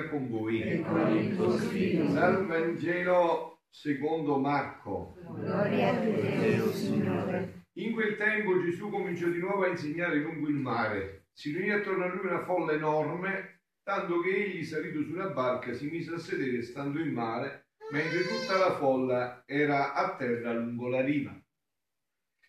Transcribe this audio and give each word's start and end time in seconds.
sia 0.00 0.08
con 0.08 0.28
voi. 0.28 0.62
E 0.62 0.82
con 0.82 1.16
il 1.16 1.36
tuo 1.36 1.50
spirito. 1.58 2.12
Dal 2.12 2.46
Vangelo 2.46 3.60
secondo 3.68 4.38
Marco. 4.38 5.16
Gloria 5.34 5.90
a 5.90 6.00
te, 6.00 6.60
Signore. 6.72 7.64
In 7.74 7.92
quel 7.92 8.16
tempo 8.16 8.60
Gesù 8.62 8.90
cominciò 8.90 9.28
di 9.28 9.38
nuovo 9.38 9.64
a 9.64 9.68
insegnare 9.68 10.16
lungo 10.16 10.48
il 10.48 10.56
mare. 10.56 11.26
Si 11.32 11.52
riunì 11.52 11.70
attorno 11.70 12.04
a 12.04 12.08
lui 12.08 12.26
una 12.26 12.44
folla 12.44 12.72
enorme, 12.72 13.60
tanto 13.82 14.20
che 14.20 14.34
egli, 14.34 14.64
salito 14.64 15.02
su 15.02 15.12
una 15.12 15.28
barca, 15.28 15.72
si 15.72 15.88
mise 15.88 16.14
a 16.14 16.18
sedere 16.18 16.62
stando 16.62 17.00
in 17.00 17.12
mare, 17.12 17.68
mentre 17.92 18.22
tutta 18.26 18.58
la 18.58 18.74
folla 18.76 19.44
era 19.46 19.94
a 19.94 20.16
terra 20.16 20.52
lungo 20.52 20.88
la 20.88 21.02
riva. 21.02 21.34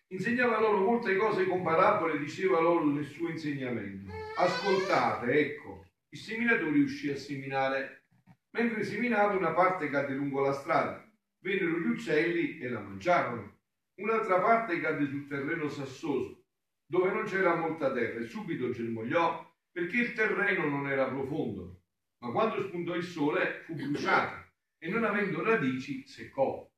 Insegnava 0.08 0.60
loro 0.60 0.84
molte 0.84 1.16
cose 1.16 1.46
con 1.46 1.62
parabole, 1.62 2.18
diceva 2.18 2.60
loro 2.60 2.84
nel 2.84 3.06
suo 3.06 3.28
insegnamento. 3.28 4.12
Ascoltate, 4.36 5.32
ecco, 5.32 5.81
il 6.12 6.18
seminatore 6.18 6.78
uscì 6.78 7.08
a 7.10 7.16
seminare. 7.16 8.04
Mentre 8.50 8.84
seminava 8.84 9.34
una 9.34 9.52
parte 9.52 9.88
cadde 9.88 10.12
lungo 10.12 10.40
la 10.40 10.52
strada. 10.52 11.10
Vennero 11.38 11.78
gli 11.78 11.86
uccelli 11.86 12.58
e 12.58 12.68
la 12.68 12.80
mangiarono. 12.80 13.60
Un'altra 13.94 14.38
parte 14.38 14.78
cadde 14.78 15.06
sul 15.06 15.26
terreno 15.26 15.68
sassoso, 15.68 16.44
dove 16.84 17.10
non 17.10 17.24
c'era 17.24 17.54
molta 17.54 17.90
terra, 17.92 18.20
e 18.20 18.26
subito 18.26 18.70
germogliò 18.70 19.50
perché 19.70 19.98
il 19.98 20.12
terreno 20.12 20.68
non 20.68 20.86
era 20.86 21.08
profondo. 21.08 21.80
Ma 22.18 22.30
quando 22.30 22.62
spuntò 22.62 22.94
il 22.94 23.04
sole 23.04 23.62
fu 23.64 23.74
bruciata 23.74 24.46
e 24.78 24.88
non 24.88 25.04
avendo 25.04 25.42
radici 25.42 26.06
seccò. 26.06 26.70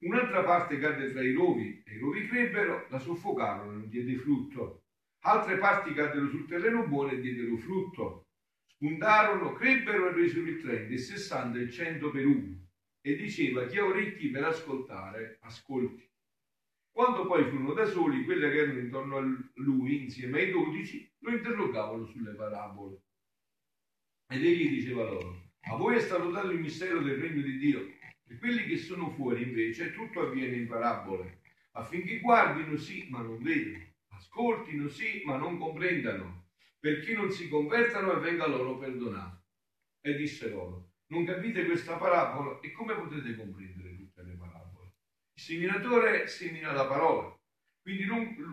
Un'altra 0.00 0.42
parte 0.42 0.78
cadde 0.78 1.12
tra 1.12 1.22
i 1.22 1.32
rovi 1.32 1.82
e 1.84 1.96
i 1.96 1.98
rovi 1.98 2.26
crebbero, 2.26 2.86
la 2.88 2.98
soffocarono 2.98 3.70
e 3.70 3.74
non 3.74 3.88
diede 3.88 4.16
frutto. 4.16 4.84
Altre 5.20 5.58
parti 5.58 5.92
caddero 5.92 6.28
sul 6.28 6.46
terreno 6.46 6.86
buono 6.86 7.10
e 7.10 7.20
diedero 7.20 7.56
frutto. 7.56 8.24
Spuntarono, 8.84 9.54
crebbero 9.54 10.10
e 10.10 10.12
resero 10.12 10.46
il 10.46 10.60
trento, 10.60 10.92
il 10.92 10.98
sessanta 10.98 11.56
e 11.56 11.62
il 11.62 11.72
cento 11.72 12.10
per 12.10 12.26
uno. 12.26 12.68
E 13.00 13.16
diceva 13.16 13.64
chi 13.64 13.78
ha 13.78 13.84
orecchi 13.86 14.28
per 14.28 14.44
ascoltare, 14.44 15.38
ascolti. 15.40 16.06
Quando 16.92 17.24
poi 17.24 17.44
furono 17.44 17.72
da 17.72 17.86
soli, 17.86 18.24
quelle 18.24 18.50
che 18.50 18.58
erano 18.58 18.80
intorno 18.80 19.16
a 19.16 19.22
lui, 19.54 20.02
insieme 20.02 20.40
ai 20.40 20.50
dodici, 20.50 21.10
lo 21.20 21.30
interrogavano 21.30 22.04
sulle 22.04 22.34
parabole. 22.34 23.00
Ed 24.28 24.44
egli 24.44 24.68
diceva 24.68 25.04
loro, 25.04 25.52
a 25.60 25.76
voi 25.76 25.96
è 25.96 26.00
stato 26.00 26.30
dato 26.30 26.50
il 26.50 26.60
mistero 26.60 27.00
del 27.00 27.18
regno 27.18 27.40
di 27.40 27.56
Dio, 27.56 27.86
per 28.22 28.38
quelli 28.38 28.66
che 28.66 28.76
sono 28.76 29.08
fuori 29.12 29.44
invece 29.44 29.94
tutto 29.94 30.20
avviene 30.20 30.56
in 30.56 30.66
parabole, 30.66 31.40
affinché 31.72 32.20
guardino 32.20 32.76
sì, 32.76 33.06
ma 33.08 33.22
non 33.22 33.42
vedano, 33.42 33.82
ascoltino 34.08 34.88
sì, 34.88 35.22
ma 35.24 35.38
non 35.38 35.56
comprendano, 35.56 36.43
perché 36.84 37.14
non 37.14 37.30
si 37.30 37.48
convertano 37.48 38.12
e 38.12 38.20
venga 38.20 38.46
loro 38.46 38.76
perdonato. 38.76 39.44
E 40.02 40.16
disse 40.16 40.50
loro, 40.50 40.90
non 41.12 41.24
capite 41.24 41.64
questa 41.64 41.96
parabola 41.96 42.60
e 42.60 42.72
come 42.72 42.94
potete 42.94 43.34
comprendere 43.34 43.96
tutte 43.96 44.22
le 44.22 44.34
parabole? 44.34 44.92
Il 45.32 45.42
seminatore 45.42 46.26
semina 46.26 46.72
la 46.72 46.84
parola, 46.84 47.34
quindi 47.80 48.04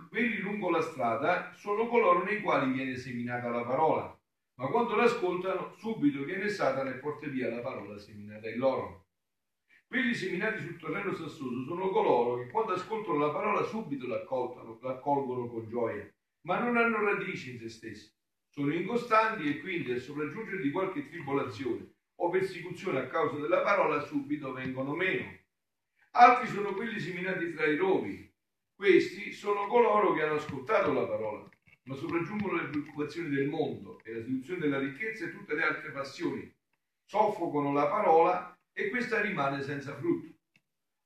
quelli 0.07 0.37
lungo 0.37 0.69
la 0.69 0.79
strada 0.79 1.53
sono 1.55 1.87
coloro 1.87 2.23
nei 2.23 2.39
quali 2.39 2.71
viene 2.71 2.95
seminata 2.95 3.49
la 3.49 3.65
parola, 3.65 4.17
ma 4.61 4.67
quando 4.67 4.95
l'ascoltano 4.95 5.75
subito 5.77 6.23
viene 6.23 6.47
Satana 6.47 6.89
e 6.91 6.99
porta 6.99 7.27
via 7.27 7.49
la 7.49 7.59
parola 7.59 7.97
seminata 7.97 8.49
in 8.49 8.59
loro. 8.59 9.07
Quelli 9.87 10.13
seminati 10.13 10.61
sul 10.61 10.79
terreno 10.79 11.13
sassoso 11.13 11.65
sono 11.65 11.89
coloro 11.89 12.41
che 12.41 12.49
quando 12.49 12.75
ascoltano 12.75 13.17
la 13.17 13.31
parola 13.31 13.61
subito 13.63 14.07
l'accolgono 14.07 15.47
con 15.47 15.67
gioia, 15.67 16.09
ma 16.43 16.59
non 16.59 16.77
hanno 16.77 17.03
radici 17.03 17.51
in 17.51 17.59
se 17.59 17.67
stessi. 17.67 18.19
Sono 18.53 18.73
incostanti 18.73 19.47
e 19.47 19.59
quindi 19.61 19.93
al 19.93 20.01
sopraggiungere 20.01 20.61
di 20.61 20.71
qualche 20.71 21.07
tribolazione 21.07 21.93
o 22.15 22.29
persecuzione 22.29 22.99
a 22.99 23.07
causa 23.07 23.39
della 23.39 23.61
parola 23.61 24.01
subito 24.01 24.51
vengono 24.51 24.93
meno. 24.93 25.39
Altri 26.11 26.49
sono 26.49 26.73
quelli 26.73 26.99
seminati 26.99 27.53
tra 27.53 27.65
i 27.65 27.77
rovi. 27.77 28.29
Questi 28.75 29.31
sono 29.31 29.67
coloro 29.67 30.11
che 30.13 30.23
hanno 30.23 30.33
ascoltato 30.33 30.91
la 30.91 31.07
parola, 31.07 31.47
ma 31.83 31.95
sopraggiungono 31.95 32.61
le 32.61 32.67
preoccupazioni 32.67 33.29
del 33.29 33.47
mondo 33.47 34.01
e 34.03 34.15
la 34.15 34.21
seduzione 34.21 34.59
della 34.59 34.79
ricchezza 34.79 35.23
e 35.23 35.31
tutte 35.31 35.55
le 35.55 35.63
altre 35.63 35.91
passioni. 35.91 36.53
Soffocano 37.05 37.71
la 37.71 37.87
parola 37.87 38.59
e 38.73 38.89
questa 38.89 39.21
rimane 39.21 39.61
senza 39.61 39.95
frutto. 39.95 40.27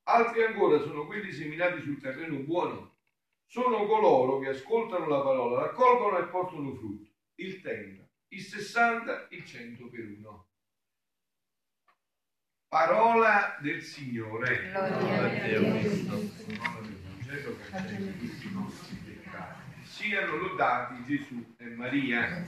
Altri 0.08 0.42
ancora 0.42 0.80
sono 0.80 1.06
quelli 1.06 1.31
seminati 1.31 1.80
sul 1.81 2.02
terreno 2.02 2.40
buono. 2.40 2.96
Sono 3.46 3.86
coloro 3.86 4.40
che 4.40 4.50
ascoltano 4.50 5.06
la 5.06 5.22
parola, 5.22 5.59
raccolgono 5.59 6.18
e 6.18 6.24
portano 6.24 6.74
frutto. 6.74 7.05
Il 7.38 7.62
30, 7.62 8.09
il 8.29 8.41
60, 8.41 9.28
il 9.31 9.46
100 9.46 9.90
per 9.90 10.06
uno. 10.06 10.47
Parola 12.68 13.57
del 13.62 13.81
Signore. 13.81 14.72
Gloria. 14.72 15.59
Siano 19.84 20.35
lodati 20.38 21.03
Gesù 21.06 21.56
e 21.57 21.66
Maria. 21.66 22.47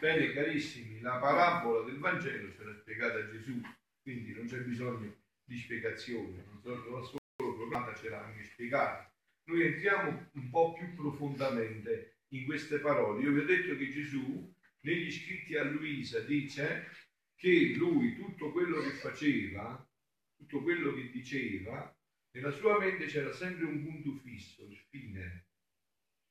Bene, 0.00 0.32
carissimi, 0.32 1.00
la 1.00 1.16
parabola 1.18 1.84
del 1.84 1.98
Vangelo 1.98 2.52
ce 2.52 2.64
l'ha 2.64 2.74
spiegata 2.74 3.30
Gesù, 3.30 3.60
quindi 4.00 4.32
non 4.34 4.46
c'è 4.46 4.58
bisogno 4.58 5.14
di 5.44 5.58
spiegazione, 5.58 6.44
non 6.62 6.82
solo, 7.04 7.20
programmata 7.36 7.94
ce 7.94 8.08
l'ha 8.08 8.24
anche 8.24 8.44
spiegata. 8.44 9.12
Noi 9.44 9.66
entriamo 9.66 10.28
un 10.32 10.50
po' 10.50 10.72
più 10.72 10.94
profondamente 10.94 12.11
in 12.32 12.44
queste 12.44 12.78
parole. 12.78 13.22
Io 13.22 13.32
vi 13.32 13.40
ho 13.40 13.44
detto 13.44 13.76
che 13.76 13.90
Gesù 13.90 14.54
negli 14.80 15.10
scritti 15.10 15.56
a 15.56 15.64
Luisa 15.64 16.20
dice 16.20 16.88
che 17.34 17.74
lui 17.76 18.16
tutto 18.16 18.52
quello 18.52 18.80
che 18.80 18.92
faceva, 18.92 19.88
tutto 20.36 20.62
quello 20.62 20.92
che 20.94 21.10
diceva, 21.10 21.94
nella 22.34 22.50
sua 22.50 22.78
mente 22.78 23.06
c'era 23.06 23.32
sempre 23.32 23.64
un 23.66 23.82
punto 23.84 24.20
fisso, 24.20 24.64
il 24.64 24.78
fine, 24.88 25.46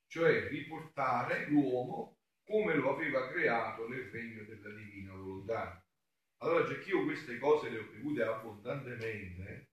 cioè 0.07 0.47
riportare 0.49 1.47
l'uomo 1.47 2.17
come 2.43 2.75
lo 2.75 2.95
aveva 2.95 3.29
creato 3.29 3.87
nel 3.87 4.09
regno 4.09 4.43
della 4.43 4.73
divina 4.73 5.13
volontà. 5.13 5.85
Allora, 6.37 6.65
già 6.65 6.77
che 6.79 6.89
io 6.89 7.03
queste 7.03 7.37
cose 7.37 7.69
le 7.69 7.79
ho 7.79 7.87
bevute 7.91 8.23
abbondantemente, 8.23 9.70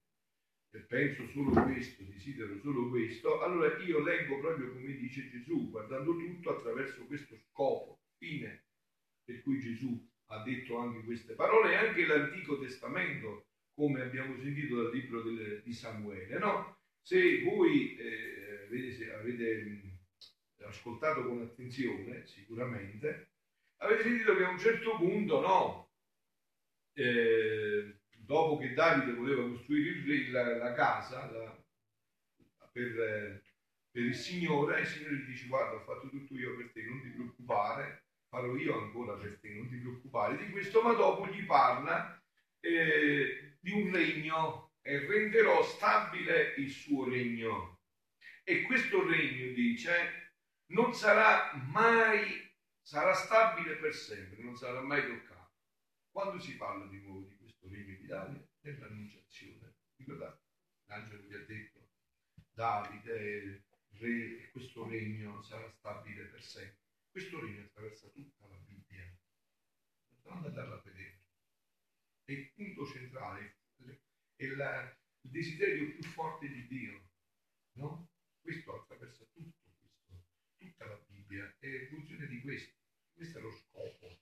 e 0.70 0.78
penso 0.80 1.26
solo 1.28 1.50
questo, 1.62 2.02
desidero 2.04 2.58
solo 2.60 2.88
questo, 2.90 3.40
allora 3.40 3.76
io 3.82 4.00
leggo 4.00 4.38
proprio 4.38 4.72
come 4.72 4.94
dice 4.96 5.28
Gesù, 5.30 5.70
guardando 5.70 6.16
tutto 6.16 6.50
attraverso 6.50 7.06
questo 7.06 7.36
scopo, 7.36 8.00
fine, 8.18 8.64
per 9.24 9.40
cui 9.42 9.60
Gesù 9.60 10.06
ha 10.26 10.42
detto 10.42 10.76
anche 10.76 11.04
queste 11.04 11.34
parole, 11.34 11.72
e 11.72 11.76
anche 11.76 12.06
l'Antico 12.06 12.58
Testamento, 12.58 13.46
come 13.74 14.02
abbiamo 14.02 14.36
sentito 14.38 14.82
dal 14.82 14.92
libro 14.92 15.22
di 15.22 15.72
Samuele, 15.72 16.38
no? 16.38 16.78
Se 17.00 17.42
voi 17.42 17.96
eh, 17.96 18.64
avete, 18.66 19.12
avete 19.12 19.98
ascoltato 20.64 21.26
con 21.26 21.40
attenzione, 21.40 22.26
sicuramente, 22.26 23.30
avete 23.76 24.02
sentito 24.02 24.36
che 24.36 24.44
a 24.44 24.50
un 24.50 24.58
certo 24.58 24.96
punto, 24.96 25.40
no, 25.40 25.90
eh, 26.92 27.97
dopo 28.28 28.58
che 28.58 28.74
Davide 28.74 29.14
voleva 29.14 29.48
costruire 29.48 30.14
il, 30.14 30.30
la, 30.30 30.58
la, 30.58 30.74
casa 30.74 31.30
la, 31.30 31.64
per, 32.70 33.42
per, 33.90 34.02
il 34.02 34.14
Signore, 34.14 34.80
il 34.80 34.86
Signore 34.86 35.14
gli 35.14 35.24
dice 35.24 35.46
guarda 35.46 35.76
ho 35.76 35.80
fatto 35.80 36.10
tutto 36.10 36.34
io 36.34 36.54
per 36.54 36.70
te, 36.72 36.82
non 36.82 37.00
ti 37.00 37.08
preoccupare, 37.08 38.04
farò 38.28 38.54
io 38.54 38.78
ancora 38.78 39.14
per 39.14 39.38
te, 39.40 39.54
non 39.54 39.66
ti 39.70 39.76
preoccupare 39.78 40.36
di 40.36 40.50
questo, 40.50 40.82
ma 40.82 40.92
dopo 40.92 41.26
gli 41.26 41.42
parla 41.46 42.22
eh, 42.60 43.56
di 43.60 43.72
un 43.72 43.90
regno 43.94 44.72
e 44.82 45.06
renderò 45.06 45.62
stabile 45.62 46.52
il 46.58 46.68
suo 46.68 47.08
regno. 47.08 47.80
E 48.44 48.62
questo 48.62 49.06
regno, 49.06 49.54
dice, 49.54 50.34
non 50.72 50.92
sarà 50.92 51.54
mai, 51.70 52.46
sarà 52.82 53.14
stabile 53.14 53.76
per 53.76 53.94
sempre, 53.94 54.42
non 54.42 54.54
sarà 54.54 54.82
mai 54.82 55.06
toccato. 55.06 55.52
Quando 56.10 56.38
si 56.38 56.56
parla 56.56 56.84
di 56.86 57.00
questo 58.08 58.14
Davide, 58.14 58.48
nell'annunciazione, 58.60 59.74
ricordate, 59.96 60.42
l'angelo 60.86 61.22
gli 61.24 61.34
ha 61.34 61.44
detto, 61.44 61.90
Davide, 62.52 63.64
re, 63.90 64.50
questo 64.50 64.88
regno 64.88 65.42
sarà 65.42 65.70
stabile 65.70 66.24
per 66.24 66.42
sempre. 66.42 66.80
Questo 67.10 67.40
regno 67.40 67.64
attraversa 67.64 68.08
tutta 68.08 68.46
la 68.46 68.56
Bibbia. 68.56 69.16
Andate 70.24 70.58
a 70.58 70.82
vedere. 70.84 71.22
È 72.24 72.32
il 72.32 72.52
punto 72.52 72.86
centrale, 72.86 73.58
è 74.36 74.46
la, 74.46 74.82
il 75.22 75.30
desiderio 75.30 75.94
più 75.94 76.02
forte 76.04 76.48
di 76.48 76.66
Dio. 76.66 77.10
No? 77.72 78.10
Questo 78.40 78.74
attraversa 78.74 79.24
tutto 79.32 79.56
tutta 80.56 80.86
la 80.86 81.04
Bibbia 81.06 81.54
è 81.58 81.86
funzione 81.88 82.26
di 82.26 82.40
questo. 82.40 82.74
Questo 83.14 83.38
è 83.38 83.40
lo 83.40 83.52
scopo 83.52 84.18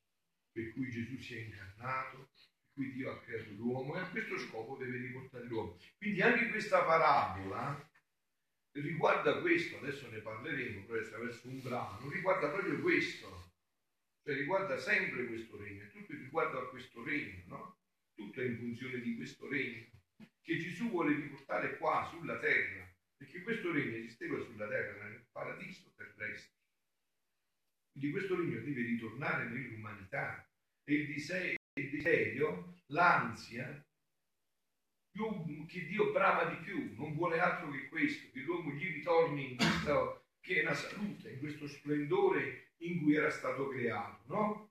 per 0.57 0.73
cui 0.73 0.91
Gesù 0.91 1.19
si 1.19 1.37
è 1.37 1.41
incarnato, 1.43 2.31
cui 2.77 2.93
Dio 2.93 3.11
ha 3.11 3.19
creato 3.21 3.51
l'uomo 3.53 3.97
e 3.97 4.01
a 4.01 4.11
questo 4.11 4.39
scopo 4.39 4.77
deve 4.77 4.99
riportare 4.99 5.47
l'uomo. 5.47 5.79
Quindi 5.97 6.21
anche 6.21 6.51
questa 6.51 6.85
parabola 6.85 7.91
riguarda 8.73 9.41
questo, 9.41 9.79
adesso 9.79 10.11
ne 10.11 10.19
parleremo 10.19 10.85
proprio 10.85 11.07
attraverso 11.07 11.49
un 11.49 11.63
brano, 11.63 12.11
riguarda 12.11 12.51
proprio 12.51 12.79
questo, 12.83 13.55
cioè 14.23 14.35
riguarda 14.37 14.77
sempre 14.77 15.25
questo 15.27 15.57
regno, 15.57 15.89
tutto 15.89 16.13
riguarda 16.13 16.59
a 16.59 16.69
questo 16.69 17.03
regno, 17.03 17.43
no? 17.47 17.79
Tutto 18.15 18.43
è 18.43 18.45
in 18.45 18.59
funzione 18.59 19.01
di 19.01 19.17
questo 19.17 19.49
regno 19.49 19.87
che 20.43 20.59
Gesù 20.59 20.91
vuole 20.91 21.15
riportare 21.15 21.79
qua 21.79 22.07
sulla 22.11 22.39
terra, 22.39 22.87
perché 23.17 23.41
questo 23.41 23.73
regno 23.73 23.97
esisteva 23.97 24.39
sulla 24.43 24.69
terra, 24.69 25.05
nel 25.05 25.27
paradiso 25.33 25.91
terrestre. 25.97 26.55
Quindi 27.93 28.11
questo 28.11 28.37
regno 28.37 28.61
deve 28.61 28.83
ritornare 28.83 29.49
nell'umanità 29.49 30.47
e 30.85 30.95
il 30.95 31.07
desiderio, 31.77 32.75
l'ansia 32.87 33.85
più, 35.11 35.67
che 35.67 35.87
Dio 35.87 36.11
brama 36.13 36.45
di 36.45 36.57
più, 36.57 36.95
non 36.97 37.15
vuole 37.15 37.39
altro 37.39 37.71
che 37.71 37.89
questo, 37.89 38.31
che 38.33 38.41
l'uomo 38.41 38.71
gli 38.73 38.95
ritorni 38.95 39.51
in 39.51 39.57
questa 39.57 40.23
piena 40.41 40.75
salute, 40.75 41.33
in 41.33 41.39
questo 41.39 41.67
splendore 41.67 42.73
in 42.79 43.03
cui 43.03 43.15
era 43.15 43.31
stato 43.31 43.69
creato, 43.69 44.23
no? 44.27 44.71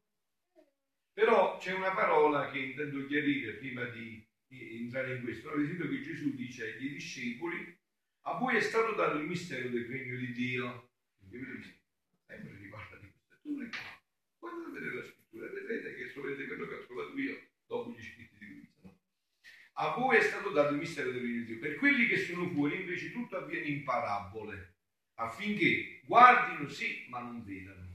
Però 1.14 1.58
c'è 1.58 1.74
una 1.74 1.92
parola 1.92 2.50
che 2.50 2.60
intendo 2.60 3.06
chiarire 3.06 3.54
prima 3.54 3.86
di, 3.86 4.24
di 4.48 4.82
entrare 4.82 5.16
in 5.16 5.24
questo. 5.24 5.50
Avete 5.50 5.68
sentito 5.68 5.90
che 5.90 6.02
Gesù 6.02 6.36
dice 6.36 6.74
ai 6.74 6.90
discepoli, 6.90 7.78
a 8.28 8.38
voi 8.38 8.58
è 8.58 8.62
stato 8.62 8.94
dato 8.96 9.18
il 9.18 9.28
mistero 9.28 9.70
del 9.70 9.86
regno 9.86 10.18
di 10.18 10.32
Dio. 10.34 10.90
Sempre 12.28 12.58
riparla 12.58 12.98
di. 12.98 13.14
Quando 14.38 14.72
vedete 14.72 14.94
la 14.94 15.04
scrittura, 15.04 15.48
vedrete 15.48 15.96
che 15.96 16.10
sapete 16.10 16.48
quello 16.48 16.68
che 16.68 16.76
ho 16.76 16.86
io 17.18 17.40
dopo 17.66 17.92
gli 17.92 18.02
scritti 18.02 18.38
di 18.38 18.46
Luisa. 18.48 18.74
No? 18.82 19.00
A 19.74 19.96
voi 19.98 20.18
è 20.18 20.22
stato 20.22 20.50
dato 20.52 20.74
il 20.74 20.80
mistero 20.80 21.12
del 21.12 21.22
regno 21.22 21.40
di 21.40 21.46
Dio. 21.46 21.60
Per 21.60 21.76
quelli 21.76 22.08
che 22.08 22.18
sono 22.18 22.50
fuori 22.50 22.82
invece 22.82 23.12
tutto 23.12 23.38
avviene 23.38 23.68
in 23.68 23.84
parabole, 23.84 24.76
affinché 25.16 26.02
guardino 26.06 26.68
sì, 26.70 27.06
ma 27.10 27.20
non 27.20 27.44
vedano 27.44 27.86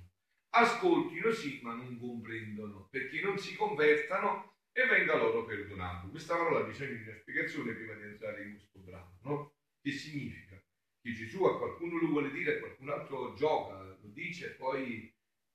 ascoltino 0.50 1.30
sì, 1.32 1.60
ma 1.62 1.74
non 1.74 1.98
comprendono, 1.98 2.88
perché 2.90 3.20
non 3.20 3.38
si 3.38 3.54
convertano 3.54 4.56
e 4.72 4.86
venga 4.86 5.16
loro 5.16 5.44
perdonato. 5.44 6.08
Questa 6.08 6.36
parola 6.36 6.60
ha 6.60 6.68
bisogno 6.68 6.96
di 6.96 7.02
una 7.02 7.16
spiegazione 7.16 7.72
prima 7.72 7.94
di 7.94 8.02
entrare 8.02 8.42
in 8.42 8.54
questo 8.54 8.78
brano, 8.80 9.18
no? 9.22 9.54
Che 9.80 9.92
significa? 9.92 10.62
Che 11.00 11.12
Gesù 11.12 11.44
a 11.44 11.56
qualcuno 11.56 11.98
lo 11.98 12.08
vuole 12.08 12.30
dire, 12.30 12.56
a 12.56 12.58
qualcun 12.58 12.90
altro 12.90 13.34
gioca, 13.34 13.82
lo 13.82 14.08
dice 14.08 14.46
e 14.46 14.50
poi 14.50 15.12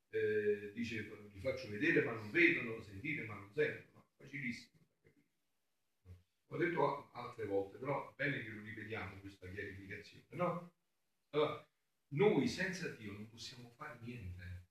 eh, 0.09 0.71
dice 0.73 1.03
vi 1.31 1.39
faccio 1.39 1.69
vedere 1.69 2.03
ma 2.03 2.13
non 2.13 2.31
vedono, 2.31 2.81
sentire 2.81 3.25
ma 3.25 3.35
non 3.35 3.51
sentono. 3.51 4.05
Facilissimo. 4.17 4.73
Ho 6.47 6.57
detto 6.57 7.11
altre 7.13 7.45
volte, 7.45 7.77
però 7.77 8.11
è 8.11 8.13
bene 8.15 8.41
che 8.43 8.49
lo 8.49 8.61
ripetiamo 8.61 9.19
questa 9.19 9.49
chiarificazione, 9.49 10.25
no? 10.31 10.73
Allora, 11.31 11.67
noi 12.13 12.47
senza 12.47 12.87
Dio 12.89 13.11
non 13.11 13.27
possiamo 13.27 13.69
fare 13.71 13.99
niente. 14.01 14.67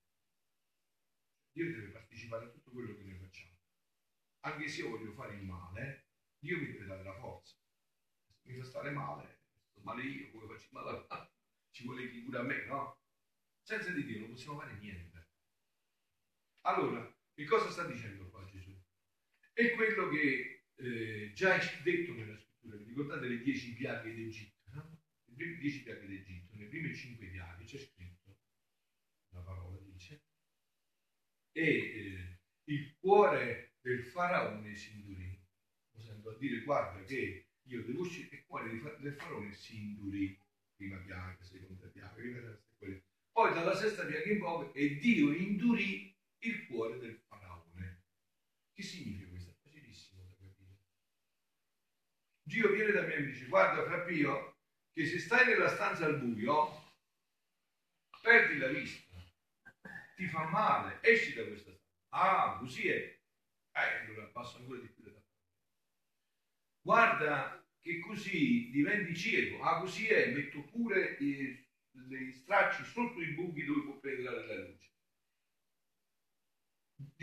Dio 1.52 1.70
deve 1.70 1.88
partecipare 1.88 2.46
a 2.46 2.48
tutto 2.48 2.70
quello 2.70 2.94
che 2.96 3.02
noi 3.02 3.16
facciamo. 3.18 3.58
Anche 4.40 4.68
se 4.68 4.80
io 4.80 4.90
voglio 4.90 5.12
fare 5.12 5.34
il 5.34 5.44
male, 5.44 6.06
Dio 6.38 6.58
mi 6.58 6.66
deve 6.66 6.86
dare 6.86 7.02
la 7.02 7.18
forza. 7.18 7.56
Se 8.42 8.50
mi 8.50 8.58
fa 8.58 8.64
stare 8.64 8.90
male, 8.90 9.42
sto 9.70 9.80
male 9.82 10.02
io, 10.02 10.30
come 10.30 10.46
faccio 10.46 10.68
male 10.70 11.06
ci 11.70 11.84
vuole 11.84 12.08
chi 12.10 12.22
cura 12.22 12.40
a 12.40 12.44
me, 12.44 12.64
no? 12.66 12.98
Senza 13.62 13.90
di 13.90 14.04
Dio 14.04 14.20
non 14.20 14.30
possiamo 14.30 14.58
fare 14.58 14.74
niente. 14.78 15.13
Allora, 16.66 17.14
che 17.34 17.44
cosa 17.44 17.68
sta 17.68 17.84
dicendo 17.84 18.30
qua 18.30 18.42
Gesù? 18.46 18.74
È 19.52 19.72
quello 19.72 20.08
che 20.08 20.64
eh, 20.76 21.32
già 21.34 21.56
è 21.56 21.82
detto 21.82 22.14
nella 22.14 22.36
scrittura, 22.36 22.76
vi 22.76 22.84
ricordate 22.84 23.28
le 23.28 23.42
dieci 23.42 23.74
piaghe 23.74 24.14
d'Egitto, 24.14 24.70
no? 24.72 25.02
Le 25.26 25.34
prime 25.34 25.58
dieci 25.58 25.82
piaghe 25.82 26.06
d'Egitto, 26.06 26.56
nelle 26.56 26.68
prime 26.68 26.94
cinque 26.94 27.26
piaghe 27.26 27.64
c'è 27.64 27.78
scritto, 27.78 28.38
la 29.32 29.40
parola 29.40 29.78
dice, 29.80 30.22
e 31.52 31.68
eh, 31.68 32.40
il 32.64 32.96
cuore 32.98 33.74
del 33.82 34.02
faraone 34.02 34.74
si 34.74 34.92
indurì. 34.94 35.38
Sento 35.96 36.30
a 36.30 36.38
dire, 36.38 36.62
guarda 36.62 37.04
che 37.04 37.48
io 37.62 37.84
devo 37.84 38.00
uscire, 38.00 38.36
il 38.36 38.44
cuore 38.46 38.70
del 39.00 39.14
faraone 39.14 39.52
si 39.52 39.76
indurì, 39.76 40.40
prima 40.74 40.96
piaga, 40.96 41.42
seconda 41.44 41.86
piaga, 41.88 42.14
prima 42.14 42.58
quella. 42.78 43.00
Poi 43.30 43.52
dalla 43.52 43.74
sesta 43.74 44.06
piaga 44.06 44.32
in 44.32 44.38
poi, 44.38 44.72
e 44.72 44.96
Dio 44.96 45.30
indurì 45.30 46.13
il 46.48 46.66
cuore 46.66 46.98
del 46.98 47.16
faraone. 47.26 48.02
Che 48.72 48.82
significa 48.82 49.28
questo? 49.28 49.50
È 49.50 49.54
facilissimo 49.62 50.22
da 50.22 50.34
capire. 50.36 50.78
Dio 52.42 52.72
viene 52.72 52.92
da 52.92 53.02
me 53.02 53.14
e 53.14 53.20
mi 53.20 53.32
dice, 53.32 53.46
guarda 53.46 53.84
fra 53.84 54.00
Pio, 54.00 54.58
che 54.92 55.06
se 55.06 55.18
stai 55.18 55.46
nella 55.46 55.68
stanza 55.68 56.06
al 56.06 56.20
buio, 56.20 56.92
perdi 58.20 58.58
la 58.58 58.68
vista 58.68 59.04
ti 60.16 60.26
fa 60.26 60.44
male, 60.44 60.98
esci 61.02 61.34
da 61.34 61.44
questa 61.44 61.72
stanza. 61.72 61.82
Ah, 62.10 62.58
così 62.58 62.88
è. 62.88 63.18
Eh, 63.76 64.06
allora 64.06 64.26
passo 64.26 64.58
ancora 64.58 64.78
di 64.78 64.88
più 64.88 65.02
da 65.02 65.20
Guarda 66.80 67.66
che 67.80 67.98
così 68.00 68.70
diventi 68.70 69.16
cieco. 69.16 69.62
Ah, 69.62 69.80
così 69.80 70.06
è, 70.06 70.32
metto 70.32 70.62
pure 70.64 71.16
i, 71.18 71.66
i 71.90 72.32
stracci 72.32 72.84
sotto 72.84 73.20
i 73.20 73.32
buchi 73.32 73.64
dove 73.64 73.82
può 73.82 73.98
penetrare 73.98 74.46
la 74.46 74.54
luce. 74.54 74.93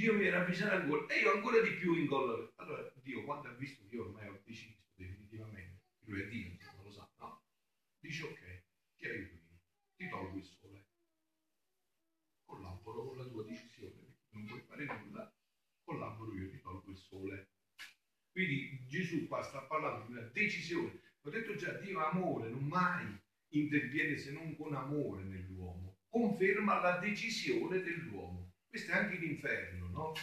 Dio 0.02 0.16
mi 0.16 0.26
era 0.26 0.42
avvisato 0.42 0.74
ancora 0.74 1.06
e 1.14 1.20
io 1.20 1.32
ancora 1.32 1.62
di 1.62 1.76
più 1.76 1.94
ingollo. 1.94 2.54
Allora 2.56 2.92
Dio 3.04 3.24
quando 3.24 3.50
ha 3.50 3.54
visto 3.54 3.88
che 3.88 3.94
io 3.98 4.06
ormai 4.06 4.28
ho 4.28 4.42
deciso 4.44 4.74
definitivamente, 4.96 5.84
lui 6.06 6.22
è 6.24 6.28
Dio, 6.28 6.58
non 6.74 6.86
lo 6.86 6.92
sa, 6.92 7.08
no? 7.20 7.44
Dice 8.00 8.24
ok, 8.24 8.64
ti 8.98 9.06
aiuto 9.06 9.40
ti 9.96 10.10
tolgo 10.10 10.38
il 10.38 10.44
sole 10.44 10.88
collaboro 12.44 13.10
con 13.10 13.18
la 13.18 13.26
tua 13.26 13.44
decisione, 13.44 14.18
non 14.32 14.46
puoi 14.46 14.62
fare 14.62 14.86
nulla, 14.86 15.32
collaboro 15.84 16.34
io, 16.34 16.50
ti 16.50 16.60
tolgo 16.60 16.90
il 16.90 16.98
sole. 16.98 17.50
Quindi 18.32 18.84
Gesù 18.88 19.28
qua 19.28 19.44
sta 19.44 19.62
parlando 19.62 20.08
di 20.08 20.14
una 20.14 20.30
decisione. 20.34 21.00
Ho 21.22 21.30
detto 21.30 21.56
già, 21.56 21.74
Dio 21.74 22.04
amore, 22.04 22.50
non 22.50 22.64
mai 22.64 23.18
interviene 23.50 24.18
se 24.18 24.32
non 24.32 24.56
con 24.58 24.74
amore 24.74 25.24
nell'uomo. 25.24 26.00
Conferma 26.10 26.82
la 26.82 26.98
decisione 26.98 27.80
dell'uomo. 27.82 28.51
Questo 28.72 28.92
è 28.92 28.96
anche 28.96 29.18
l'inferno, 29.18 29.90
no? 29.90 30.14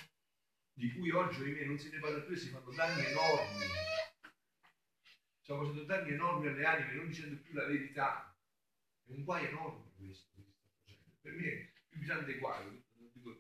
Di 0.73 0.91
cui 0.95 1.11
oggi, 1.11 1.43
ahimè, 1.43 1.67
non 1.67 1.79
se 1.79 1.91
ne 1.91 1.99
parla 1.99 2.21
più 2.21 2.35
si 2.35 2.49
fanno 2.49 2.71
danni 2.71 3.05
enormi. 3.05 3.65
Stiamo 5.43 5.67
facendo 5.67 5.85
danni 5.85 6.12
enormi 6.12 6.47
alle 6.47 6.65
anime, 6.65 6.95
non 6.95 7.09
dicendo 7.09 7.39
più 7.43 7.53
la 7.53 7.67
verità. 7.67 8.35
È 9.05 9.11
un 9.11 9.23
guai 9.25 9.45
enorme 9.49 9.93
questo 9.99 10.43
che 10.43 10.50
sta 10.50 10.67
facendo. 10.67 11.11
Per 11.21 11.33
me 11.35 11.73
più 11.90 12.00
grande 12.00 12.38
guaio, 12.38 12.85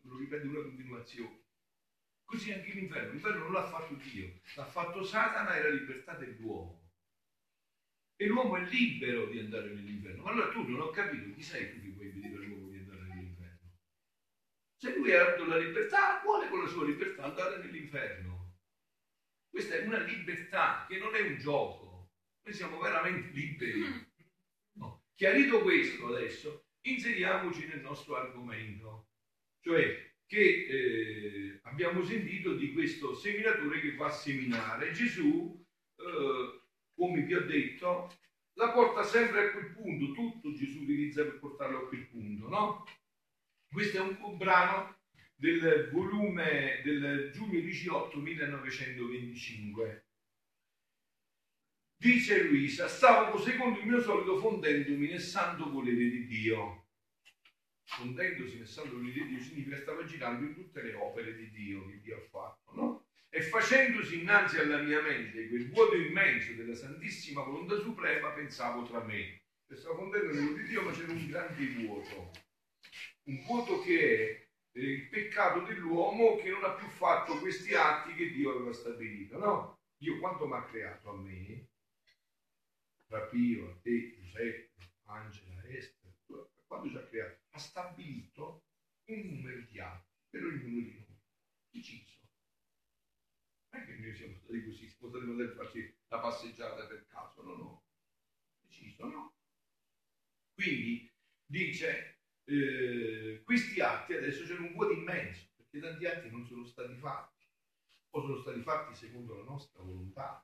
lo 0.02 0.18
ripeto 0.18 0.46
una 0.46 0.60
continuazione. 0.60 1.42
Così 2.24 2.52
anche 2.52 2.72
l'inferno, 2.74 3.12
l'inferno 3.12 3.44
non 3.44 3.52
l'ha 3.52 3.66
fatto 3.66 3.94
Dio, 3.94 4.40
l'ha 4.56 4.66
fatto 4.66 5.02
Satana 5.02 5.56
e 5.56 5.62
la 5.62 5.70
libertà 5.70 6.12
dell'uomo. 6.16 6.86
E 8.16 8.26
l'uomo 8.26 8.58
è 8.58 8.64
libero 8.64 9.24
di 9.24 9.38
andare 9.38 9.72
nell'inferno. 9.72 10.24
Ma 10.24 10.32
allora 10.32 10.52
tu 10.52 10.68
non 10.68 10.80
ho 10.80 10.90
capito, 10.90 11.32
chi 11.32 11.42
sei 11.42 11.72
tu 11.72 11.96
che 11.96 12.12
di 12.12 12.24
andare 12.24 12.28
nell'inferno? 12.30 12.57
Se 14.80 14.94
lui 14.94 15.12
ha 15.12 15.26
avuto 15.26 15.44
la 15.46 15.56
libertà, 15.56 16.20
vuole 16.22 16.48
con 16.48 16.60
la 16.60 16.68
sua 16.68 16.84
libertà 16.84 17.24
andare 17.24 17.58
nell'inferno. 17.58 18.58
Questa 19.50 19.74
è 19.74 19.84
una 19.84 19.98
libertà 19.98 20.86
che 20.88 20.98
non 20.98 21.16
è 21.16 21.20
un 21.20 21.36
gioco. 21.36 22.12
Noi 22.44 22.54
siamo 22.54 22.78
veramente 22.78 23.30
liberi. 23.32 23.82
No. 24.74 25.06
Chiarito 25.16 25.62
questo 25.62 26.14
adesso, 26.14 26.66
inseriamoci 26.82 27.66
nel 27.66 27.80
nostro 27.80 28.14
argomento, 28.14 29.08
cioè 29.58 30.14
che 30.26 30.38
eh, 30.38 31.60
abbiamo 31.64 32.04
sentito 32.04 32.54
di 32.54 32.72
questo 32.72 33.16
seminatore 33.16 33.80
che 33.80 33.96
va 33.96 34.06
a 34.06 34.10
seminare. 34.10 34.92
Gesù, 34.92 35.60
eh, 35.96 36.60
come 36.94 37.22
vi 37.22 37.34
ho 37.34 37.44
detto, 37.44 38.16
la 38.52 38.70
porta 38.70 39.02
sempre 39.02 39.48
a 39.48 39.50
quel 39.50 39.72
punto, 39.72 40.12
tutto 40.12 40.52
Gesù 40.52 40.82
utilizza 40.82 41.24
per 41.24 41.40
portarlo 41.40 41.78
a 41.78 41.88
quel 41.88 42.06
punto, 42.06 42.48
no? 42.48 42.84
Questo 43.70 43.98
è 43.98 44.00
un 44.00 44.36
brano 44.38 44.96
del 45.34 45.90
volume 45.92 46.80
del 46.82 47.30
giugno 47.32 47.60
18 47.60 48.18
1925. 48.18 50.06
Dice 51.96 52.44
Luisa, 52.44 52.88
stavo 52.88 53.38
secondo 53.38 53.80
il 53.80 53.86
mio 53.86 54.00
solito 54.00 54.38
fondendomi 54.38 55.08
nel 55.08 55.20
santo 55.20 55.70
volere 55.70 56.08
di 56.08 56.26
Dio. 56.26 56.86
Fondendosi 57.84 58.56
nel 58.56 58.66
santo 58.66 58.96
volere 58.96 59.12
di 59.12 59.26
Dio 59.26 59.40
significa 59.40 59.76
stava 59.76 60.04
girando 60.04 60.46
in 60.46 60.54
tutte 60.54 60.82
le 60.82 60.94
opere 60.94 61.36
di 61.36 61.50
Dio 61.50 61.86
che 61.86 62.00
Dio 62.00 62.16
ha 62.16 62.28
fatto, 62.28 62.74
no? 62.74 63.06
E 63.28 63.42
facendosi 63.42 64.20
innanzi 64.20 64.58
alla 64.58 64.78
mia 64.78 65.02
mente 65.02 65.48
quel 65.48 65.68
vuoto 65.70 65.94
immenso 65.94 66.54
della 66.54 66.74
Santissima 66.74 67.42
Volontà 67.42 67.78
Suprema, 67.78 68.30
pensavo 68.30 68.84
tra 68.84 69.04
me. 69.04 69.42
Stavo 69.70 69.96
fondendo 69.96 70.32
nel 70.32 70.54
di 70.54 70.62
Dio, 70.68 70.82
ma 70.82 70.92
c'era 70.92 71.12
un 71.12 71.26
grande 71.26 71.66
vuoto 71.66 72.46
un 73.28 73.44
voto 73.44 73.80
che 73.80 74.48
è 74.72 74.78
il 74.78 75.08
peccato 75.08 75.60
dell'uomo 75.60 76.36
che 76.36 76.50
non 76.50 76.64
ha 76.64 76.74
più 76.74 76.86
fatto 76.88 77.38
questi 77.38 77.74
atti 77.74 78.14
che 78.14 78.30
Dio 78.30 78.54
aveva 78.54 78.72
stabilito, 78.72 79.38
no? 79.38 79.80
Dio 79.96 80.18
quanto 80.18 80.46
mi 80.46 80.54
ha 80.54 80.64
creato 80.64 81.10
a 81.10 81.16
me, 81.16 81.68
tra 83.06 83.20
Pio, 83.26 83.70
a 83.70 83.78
te, 83.82 84.14
Giuseppe, 84.14 84.92
Angela, 85.04 85.62
Esther, 85.64 86.14
quando 86.66 86.88
ci 86.88 86.96
ha 86.96 87.06
creato? 87.06 87.40
Ha 87.50 87.58
stabilito 87.58 88.64
un 89.06 89.20
numero 89.20 89.60
di 89.62 89.78
atti 89.78 90.16
per 90.30 90.44
ognuno 90.44 90.80
di 90.80 91.04
noi, 91.06 91.20
deciso. 91.70 92.16
Non 93.70 93.82
è 93.82 93.84
che 93.84 93.96
noi 93.96 94.14
siamo 94.14 94.36
stati 94.36 94.64
così, 94.64 94.96
potremmo 94.98 95.32
andare 95.32 95.50
a 95.50 95.54
farci 95.54 95.94
la 96.08 96.20
passeggiata 96.20 96.86
per 96.86 97.06
caso, 97.08 97.42
no, 97.42 97.56
no, 97.56 97.84
deciso, 98.62 99.06
no. 99.06 99.34
Quindi 100.54 101.10
dice 101.44 102.07
eh, 102.48 103.42
questi 103.44 103.80
atti 103.80 104.14
adesso 104.14 104.44
c'è 104.44 104.58
un 104.58 104.72
vuoto 104.72 104.92
immenso, 104.92 105.48
perché 105.54 105.78
tanti 105.80 106.06
atti 106.06 106.30
non 106.30 106.46
sono 106.46 106.64
stati 106.64 106.94
fatti, 106.94 107.44
o 108.10 108.20
sono 108.22 108.38
stati 108.38 108.60
fatti 108.62 108.94
secondo 108.94 109.36
la 109.36 109.44
nostra 109.44 109.82
volontà. 109.82 110.42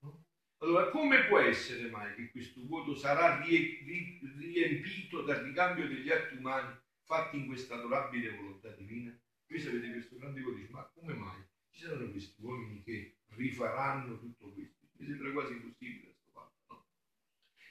No? 0.00 0.24
Allora, 0.58 0.88
come 0.88 1.26
può 1.26 1.38
essere 1.38 1.90
mai 1.90 2.14
che 2.14 2.30
questo 2.30 2.62
vuoto 2.64 2.94
sarà 2.94 3.42
riempito 3.44 5.22
dal 5.22 5.42
ricambio 5.42 5.86
degli 5.86 6.10
atti 6.10 6.36
umani 6.36 6.74
fatti 7.04 7.36
in 7.36 7.46
questa 7.46 7.74
adorabile 7.74 8.34
volontà 8.34 8.70
divina? 8.70 9.14
Qui 9.46 9.60
sapete 9.60 9.90
questo 9.90 10.16
grande 10.16 10.40
vuoto, 10.40 10.56
dice, 10.56 10.72
ma 10.72 10.90
come 10.94 11.12
mai 11.12 11.44
ci 11.70 11.82
saranno 11.82 12.10
questi 12.10 12.42
uomini 12.42 12.82
che 12.82 13.18
rifaranno 13.34 14.18
tutto 14.18 14.50
questo? 14.52 14.86
Mi 14.96 15.06
sembra 15.06 15.30
quasi 15.32 15.52
impossibile 15.52 16.00
questo 16.04 16.30
fatto, 16.32 16.64
no? 16.68 16.86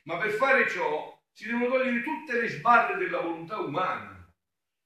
Ma 0.04 0.20
per 0.20 0.32
fare 0.34 0.70
ciò 0.70 1.20
si 1.36 1.48
devono 1.48 1.68
togliere 1.68 2.02
tutte 2.02 2.40
le 2.40 2.48
sbarre 2.48 2.98
della 2.98 3.20
volontà 3.20 3.60
umana 3.60 4.34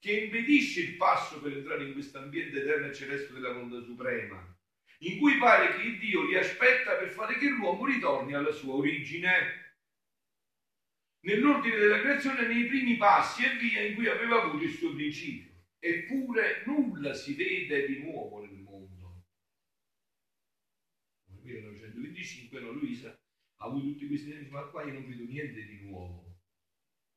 che 0.00 0.24
impedisce 0.24 0.80
il 0.80 0.96
passo 0.96 1.40
per 1.40 1.52
entrare 1.52 1.84
in 1.84 1.92
questo 1.92 2.18
ambiente 2.18 2.60
eterno 2.60 2.86
e 2.86 2.94
celeste 2.94 3.32
della 3.32 3.52
volontà 3.52 3.80
suprema 3.80 4.58
in 5.02 5.18
cui 5.18 5.38
pare 5.38 5.76
che 5.76 5.96
Dio 5.98 6.24
li 6.24 6.36
aspetta 6.36 6.96
per 6.96 7.10
fare 7.10 7.38
che 7.38 7.48
l'uomo 7.48 7.86
ritorni 7.86 8.34
alla 8.34 8.50
sua 8.50 8.74
origine. 8.74 9.68
Nell'ordine 11.20 11.76
della 11.76 12.00
creazione, 12.00 12.46
nei 12.46 12.66
primi 12.66 12.96
passi 12.96 13.44
e 13.44 13.56
via 13.56 13.82
in 13.82 13.94
cui 13.94 14.08
aveva 14.08 14.42
avuto 14.42 14.64
il 14.64 14.70
suo 14.70 14.92
principio. 14.92 15.48
Eppure 15.78 16.62
nulla 16.66 17.14
si 17.14 17.34
vede 17.34 17.86
di 17.86 18.00
nuovo 18.00 18.42
nel 18.44 18.58
mondo. 18.58 19.22
Nel 21.28 21.40
1925 21.42 22.60
no, 22.60 22.70
Luisa 22.72 23.08
ha 23.08 23.64
avuto 23.64 23.86
tutti 23.86 24.06
questi 24.06 24.32
anni, 24.32 24.48
ma 24.48 24.62
qua 24.62 24.82
io 24.82 24.92
non 24.92 25.08
vedo 25.08 25.24
niente 25.24 25.64
di 25.64 25.80
nuovo. 25.82 26.29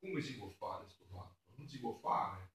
Come 0.04 0.20
si 0.20 0.36
può 0.36 0.50
fare 0.50 0.84
questo 0.84 1.06
fatto? 1.06 1.54
Non 1.56 1.68
si 1.68 1.80
può 1.80 1.94
fare 1.94 2.52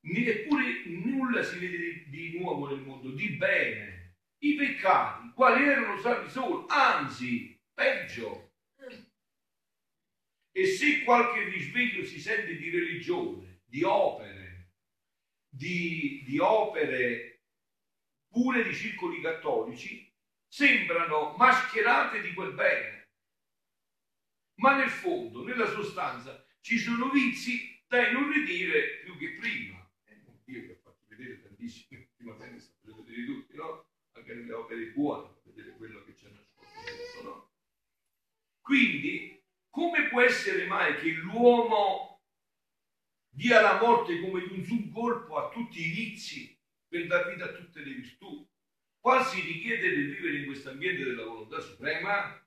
neppure 0.00 0.82
nulla 0.86 1.42
si 1.42 1.58
vede 1.58 2.04
di, 2.06 2.38
nuovo 2.38 2.68
nel 2.68 2.80
mondo, 2.80 3.10
di 3.10 3.30
bene. 3.30 4.14
I 4.38 4.54
peccati, 4.54 5.32
quali 5.34 5.64
erano 5.64 5.98
salvi 5.98 6.30
solo, 6.30 6.66
anzi, 6.66 7.54
peggio. 7.74 8.52
E 10.50 10.66
se 10.66 11.02
qualche 11.04 11.44
risveglio 11.44 12.04
si 12.04 12.18
sente 12.18 12.56
di 12.56 12.70
religione, 12.70 13.60
di 13.64 13.82
opere, 13.82 14.70
di, 15.48 16.22
di 16.24 16.38
opere 16.38 17.40
pure 18.28 18.62
di 18.62 18.74
circoli 18.74 19.20
cattolici, 19.20 20.10
sembrano 20.46 21.34
mascherate 21.36 22.20
di 22.22 22.32
quel 22.32 22.54
bene. 22.54 22.97
Ma 24.58 24.76
nel 24.76 24.90
fondo, 24.90 25.44
nella 25.44 25.68
sostanza, 25.68 26.44
ci 26.60 26.78
sono 26.78 27.10
vizi 27.10 27.80
da 27.86 28.08
inorridire 28.08 29.00
più 29.04 29.16
che 29.16 29.36
prima. 29.38 29.76
Dio 30.44 30.62
che 30.64 30.72
ha 30.72 30.76
fatto 30.82 31.04
vedere 31.08 31.42
tantissimi 31.42 32.00
ultimamente, 32.00 32.60
sta 32.60 32.72
facendo 32.80 33.02
vedere 33.02 33.26
tutti, 33.26 33.54
no? 33.54 33.86
Anche 34.12 34.34
nelle 34.34 34.52
opere 34.52 34.86
buone, 34.92 35.40
vedere 35.44 35.76
quello 35.76 36.02
che 36.04 36.14
c'è 36.14 36.28
nascosto 36.28 37.22
no? 37.22 37.50
Quindi, 38.60 39.42
come 39.68 40.08
può 40.08 40.22
essere 40.22 40.66
mai 40.66 40.96
che 40.96 41.10
l'uomo 41.10 42.22
dia 43.28 43.60
la 43.60 43.78
morte 43.80 44.20
come 44.20 44.46
di 44.46 44.58
un 44.58 44.64
su 44.64 44.90
colpo 44.90 45.36
a 45.36 45.50
tutti 45.50 45.80
i 45.80 45.90
vizi 45.90 46.58
per 46.88 47.06
dar 47.06 47.30
vita 47.30 47.44
a 47.44 47.52
tutte 47.52 47.80
le 47.80 47.92
virtù? 47.92 48.48
Qua 48.98 49.22
si 49.22 49.40
richiede 49.40 49.94
di 49.94 50.02
vivere 50.02 50.38
in 50.38 50.46
questo 50.46 50.70
ambiente 50.70 51.04
della 51.04 51.24
volontà 51.24 51.60
suprema. 51.60 52.37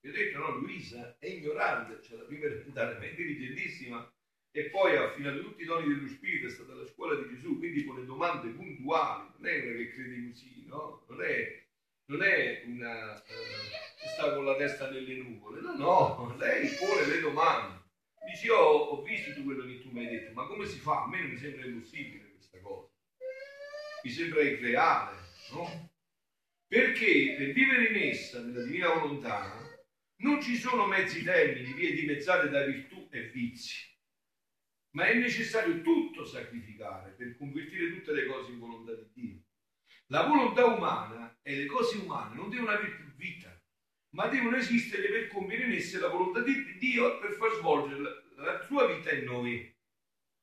Vi 0.00 0.08
ho 0.08 0.12
detto, 0.12 0.38
no, 0.38 0.50
Luisa 0.58 1.16
è 1.18 1.26
ignorante, 1.26 2.02
cioè 2.02 2.18
la 2.18 2.24
prima 2.24 2.46
elementare, 2.46 2.98
ma 2.98 3.04
è 3.04 3.08
intelligentissima 3.08 4.12
e 4.50 4.70
poi 4.70 4.96
ha 4.96 5.04
affinato 5.04 5.42
tutti 5.42 5.62
i 5.62 5.66
doni 5.66 5.86
dello 5.86 6.08
Spirito, 6.08 6.46
è 6.46 6.50
stata 6.50 6.74
la 6.74 6.86
scuola 6.86 7.14
di 7.20 7.34
Gesù, 7.34 7.58
quindi 7.58 7.84
con 7.84 7.96
le 7.98 8.04
domande 8.04 8.48
puntuali, 8.48 9.28
non 9.36 9.48
è 9.48 9.60
una 9.62 9.76
che 9.76 9.92
crede 9.92 10.28
così, 10.28 10.64
no? 10.66 11.04
Non 11.08 11.22
è, 11.22 11.64
non 12.06 12.22
è 12.22 12.62
una 12.66 13.22
eh, 13.22 13.34
che 14.00 14.08
sta 14.14 14.34
con 14.34 14.44
la 14.44 14.56
testa 14.56 14.90
nelle 14.90 15.14
nuvole, 15.16 15.60
no, 15.60 15.76
no, 15.76 16.34
lei 16.38 16.68
pone 16.70 17.06
le 17.06 17.20
domande. 17.20 17.82
Dici, 18.28 18.46
io 18.46 18.56
ho, 18.56 18.76
ho 18.88 19.02
visto 19.02 19.30
tutto 19.30 19.44
quello 19.44 19.64
che 19.64 19.80
tu 19.80 19.90
mi 19.90 20.06
hai 20.06 20.10
detto, 20.10 20.32
ma 20.32 20.46
come 20.46 20.66
si 20.66 20.78
fa? 20.78 21.04
A 21.04 21.08
me 21.08 21.20
non 21.20 21.30
mi 21.30 21.36
sembra 21.36 21.66
impossibile 21.66 22.32
questa 22.32 22.58
cosa. 22.60 22.88
Mi 24.02 24.10
sembra 24.10 24.42
irreale, 24.42 25.16
no? 25.52 25.90
Perché 26.66 27.34
per 27.38 27.52
vivere 27.52 27.86
in 27.88 28.08
essa, 28.10 28.40
nella 28.40 28.62
divina 28.64 28.92
volontà, 28.92 29.67
non 30.20 30.40
ci 30.42 30.56
sono 30.56 30.86
mezzi 30.86 31.22
termini, 31.22 31.72
vie 31.72 31.92
dimezzate 31.94 32.48
da 32.48 32.64
virtù 32.64 33.08
e 33.10 33.28
vizi 33.28 33.88
ma 34.98 35.06
è 35.06 35.14
necessario 35.14 35.80
tutto 35.82 36.24
sacrificare 36.24 37.10
per 37.12 37.36
convertire 37.36 37.92
tutte 37.94 38.12
le 38.12 38.26
cose 38.26 38.50
in 38.50 38.58
volontà 38.58 38.94
di 38.94 39.08
Dio. 39.12 39.42
La 40.06 40.26
volontà 40.26 40.64
umana 40.64 41.38
e 41.42 41.56
le 41.56 41.66
cose 41.66 41.98
umane 41.98 42.34
non 42.34 42.48
devono 42.48 42.70
avere 42.70 42.96
più 42.96 43.12
vita, 43.14 43.54
ma 44.14 44.26
devono 44.28 44.56
esistere 44.56 45.08
per 45.08 45.28
compiere 45.28 45.64
in 45.64 45.72
esse 45.72 45.98
la 45.98 46.08
volontà 46.08 46.40
di 46.40 46.78
Dio 46.78 47.18
per 47.18 47.32
far 47.32 47.52
svolgere 47.52 48.26
la, 48.36 48.64
sua 48.64 48.92
vita 48.92 49.12
in 49.12 49.24
noi. 49.24 49.76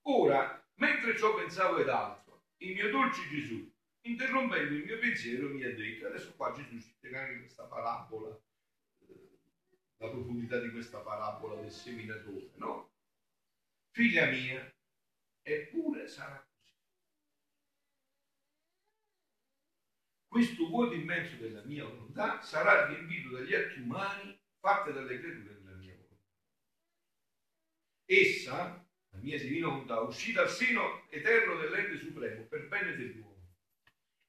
Ora, 0.03 0.63
mentre 0.75 1.17
ciò 1.17 1.33
pensavo 1.33 1.77
ed 1.79 1.89
altro, 1.89 2.45
il 2.57 2.75
mio 2.75 2.89
dolce 2.91 3.27
Gesù, 3.27 3.69
interrompendo 4.01 4.75
il 4.75 4.85
mio 4.85 4.99
pensiero, 4.99 5.49
mi 5.49 5.63
ha 5.63 5.73
detto, 5.73 6.05
adesso 6.05 6.33
qua 6.35 6.51
Gesù 6.51 6.79
ci 6.79 6.89
spiega 6.91 7.21
anche 7.21 7.39
questa 7.39 7.63
parabola, 7.63 8.39
la 9.97 10.09
profondità 10.09 10.59
di 10.59 10.71
questa 10.71 10.99
parabola 10.99 11.61
del 11.61 11.71
seminatore, 11.71 12.51
no? 12.55 12.91
figlia 13.91 14.25
mia, 14.25 14.75
eppure 15.41 16.07
sarà 16.07 16.45
così. 16.45 16.73
Questo 20.27 20.67
vuoto 20.67 20.93
immenso 20.93 21.37
della 21.37 21.63
mia 21.63 21.85
volontà 21.85 22.41
sarà 22.41 22.87
riempito 22.87 23.29
dagli 23.29 23.53
atti 23.53 23.79
umani 23.79 24.37
fatti 24.59 24.91
dalle 24.91 25.19
creature 25.19 25.53
della 25.61 25.75
mia 25.77 25.93
volontà. 25.93 26.25
Essa, 28.05 28.85
la 29.09 29.17
mia 29.19 29.39
divina 29.39 29.67
volontà, 29.67 30.01
uscita 30.01 30.41
al 30.41 30.49
seno 30.49 31.05
eterno 31.09 31.55
dell'ente 31.57 31.97
supremo 31.97 32.43
per 32.47 32.67
bene 32.67 32.95
dell'uomo. 32.97 33.33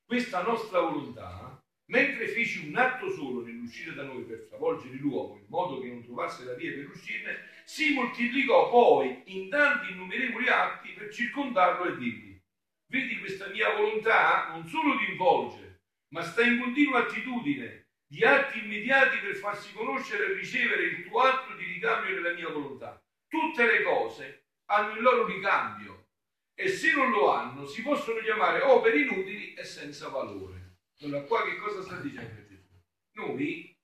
Questa 0.05 0.43
nostra 0.43 0.81
volontà 0.81 1.61
Mentre 1.89 2.26
feci 2.37 2.67
un 2.67 2.77
atto 2.77 3.11
solo 3.11 3.41
nell'uscire 3.41 3.95
da 3.95 4.03
noi 4.03 4.25
per 4.25 4.43
stravolgere 4.45 4.97
l'uomo, 4.97 5.39
in 5.39 5.47
modo 5.49 5.81
che 5.81 5.89
non 5.89 6.05
trovasse 6.05 6.45
la 6.45 6.53
via 6.53 6.71
per 6.71 6.91
uscirne, 6.91 7.49
si 7.65 7.95
moltiplicò 7.95 8.69
poi 8.69 9.23
in 9.25 9.49
tanti 9.49 9.93
innumerevoli 9.93 10.47
atti 10.47 10.91
per 10.91 11.11
circondarlo 11.11 11.87
e 11.87 11.97
dirgli, 11.97 12.39
vedi 12.91 13.19
questa 13.21 13.49
mia 13.49 13.75
volontà 13.75 14.49
non 14.51 14.67
solo 14.67 14.99
ti 14.99 15.11
involge, 15.13 15.81
ma 16.13 16.21
sta 16.21 16.43
in 16.43 16.61
continua 16.61 17.05
attitudine 17.05 17.87
di 18.07 18.23
atti 18.23 18.59
immediati 18.59 19.17
per 19.17 19.37
farsi 19.37 19.73
conoscere 19.73 20.27
e 20.27 20.35
ricevere 20.35 20.83
il 20.83 21.09
tuo 21.09 21.21
atto 21.21 21.55
di 21.55 21.65
ricambio 21.65 22.15
nella 22.15 22.35
mia 22.35 22.51
volontà. 22.51 23.03
Tutte 23.27 23.65
le 23.65 23.83
cose 23.83 24.45
hanno 24.67 24.93
il 24.93 25.01
loro 25.01 25.25
ricambio 25.25 26.09
e 26.55 26.69
se 26.69 26.93
non 26.93 27.11
lo 27.11 27.33
hanno 27.33 27.65
si 27.65 27.81
possono 27.81 28.21
chiamare 28.21 28.61
opere 28.61 29.01
inutili 29.01 29.55
e 29.55 29.65
senza 29.65 30.11
valore. 30.11 30.66
Allora, 31.01 31.27
qua 31.27 31.45
che 31.45 31.57
cosa 31.57 31.83
sta 31.83 32.01
dicendo 32.01 32.47
Gesù? 32.47 32.83
Noi 33.13 33.77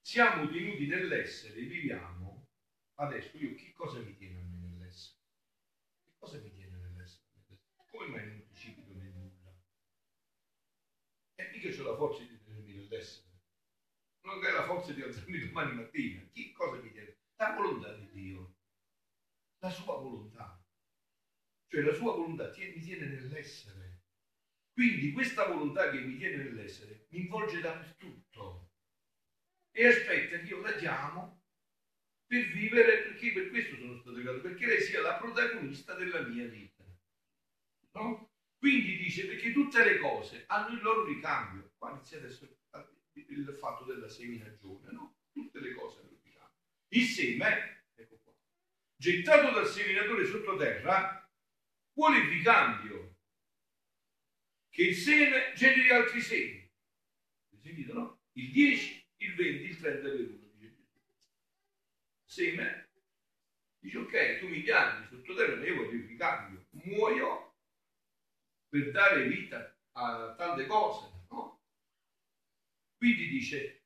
siamo 0.00 0.48
tenuti 0.48 0.86
nell'essere, 0.86 1.60
viviamo, 1.60 2.46
adesso 2.98 3.36
io 3.36 3.54
che 3.56 3.72
cosa 3.72 3.98
mi 3.98 4.16
tiene 4.16 4.38
a 4.38 4.42
me 4.44 4.58
nell'essere? 4.58 5.18
Che 6.04 6.12
cosa 6.16 6.38
mi 6.38 6.52
tiene 6.52 6.76
nell'essere? 6.76 7.24
Come 7.90 8.06
mai 8.06 8.26
non 8.28 8.46
precipito 8.46 8.92
nel 8.94 9.10
nulla? 9.10 9.52
E 11.34 11.50
mica 11.50 11.68
c'ho 11.68 11.90
la 11.90 11.96
forza 11.96 12.22
di 12.22 12.38
tenermi 12.44 12.74
nell'essere. 12.74 13.26
Non 14.22 14.44
è 14.44 14.52
la 14.52 14.66
forza 14.66 14.92
di 14.92 15.02
alzarmi 15.02 15.46
domani 15.46 15.74
mattina. 15.74 16.22
Che 16.30 16.52
cosa 16.52 16.80
mi 16.80 16.92
tiene? 16.92 17.16
La 17.36 17.54
volontà 17.54 17.92
di 17.94 18.08
Dio. 18.10 18.54
La 19.58 19.70
sua 19.70 19.96
volontà. 19.96 20.62
Cioè 21.66 21.82
la 21.82 21.94
sua 21.94 22.12
volontà 22.12 22.52
mi 22.56 22.80
tiene 22.80 23.06
nell'essere. 23.06 23.97
Quindi 24.78 25.10
questa 25.10 25.44
volontà 25.44 25.90
che 25.90 25.98
mi 25.98 26.16
tiene 26.16 26.36
nell'essere 26.36 27.06
mi 27.08 27.22
involge 27.22 27.58
dappertutto 27.58 28.70
e 29.72 29.88
aspetta 29.88 30.38
che 30.38 30.46
io 30.46 30.60
la 30.60 30.72
chiamo 30.74 31.42
per 32.24 32.46
vivere, 32.52 33.02
perché 33.02 33.32
per 33.32 33.48
questo 33.48 33.74
sono 33.74 33.96
stato 33.96 34.20
creato, 34.20 34.40
perché 34.40 34.66
lei 34.66 34.80
sia 34.80 35.00
la 35.00 35.16
protagonista 35.16 35.94
della 35.94 36.20
mia 36.20 36.46
vita. 36.46 36.84
No? 37.94 38.30
Quindi 38.56 38.98
dice 38.98 39.26
perché 39.26 39.50
tutte 39.50 39.82
le 39.82 39.98
cose 39.98 40.44
hanno 40.46 40.72
il 40.76 40.80
loro 40.80 41.04
ricambio. 41.06 41.72
Qua 41.76 41.90
inizia 41.90 42.18
adesso 42.18 42.48
il 43.14 43.56
fatto 43.58 43.82
della 43.82 44.08
seminagione, 44.08 44.92
no? 44.92 45.16
Tutte 45.32 45.58
le 45.58 45.74
cose 45.74 45.98
hanno 46.02 46.12
il 46.12 46.20
ricambio. 46.22 46.56
Il 46.90 47.04
seme, 47.04 47.86
ecco 47.96 48.20
qua, 48.22 48.32
gettato 48.94 49.50
dal 49.50 49.66
seminatore 49.66 50.24
sottoterra, 50.24 51.28
vuole 51.94 52.18
il 52.18 52.28
ricambio 52.28 53.17
che 54.78 54.84
il 54.84 54.94
seme 54.94 55.52
generi 55.56 55.90
altri 55.90 56.20
semi. 56.20 56.70
sentito, 57.60 57.94
no? 57.94 58.20
Il 58.34 58.52
10, 58.52 59.06
il 59.16 59.34
20, 59.34 59.64
il 59.64 59.76
30 59.76 60.08
per 60.08 60.20
uno. 60.20 60.46
Seme, 62.24 62.88
dice 63.80 63.98
ok, 63.98 64.38
tu 64.38 64.46
mi 64.46 64.60
piangi 64.60 65.08
sottoterra, 65.08 65.56
ma 65.56 65.66
io 65.66 65.74
voglio 65.74 65.90
il 65.90 66.06
ricambio. 66.06 66.64
Muoio 66.84 67.56
per 68.68 68.92
dare 68.92 69.26
vita 69.26 69.76
a 69.96 70.36
tante 70.36 70.66
cose, 70.66 71.24
no? 71.30 71.60
Quindi 72.98 73.26
dice, 73.30 73.82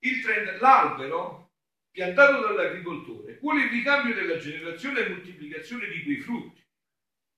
il 0.00 0.20
30, 0.22 0.58
l'albero 0.58 1.52
piantato 1.92 2.40
dall'agricoltore 2.40 3.38
vuole 3.38 3.62
il 3.62 3.70
ricambio 3.70 4.12
della 4.12 4.38
generazione 4.38 5.04
e 5.04 5.08
moltiplicazione 5.10 5.86
di 5.88 6.02
quei 6.02 6.18
frutti. 6.18 6.66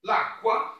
L'acqua, 0.04 0.79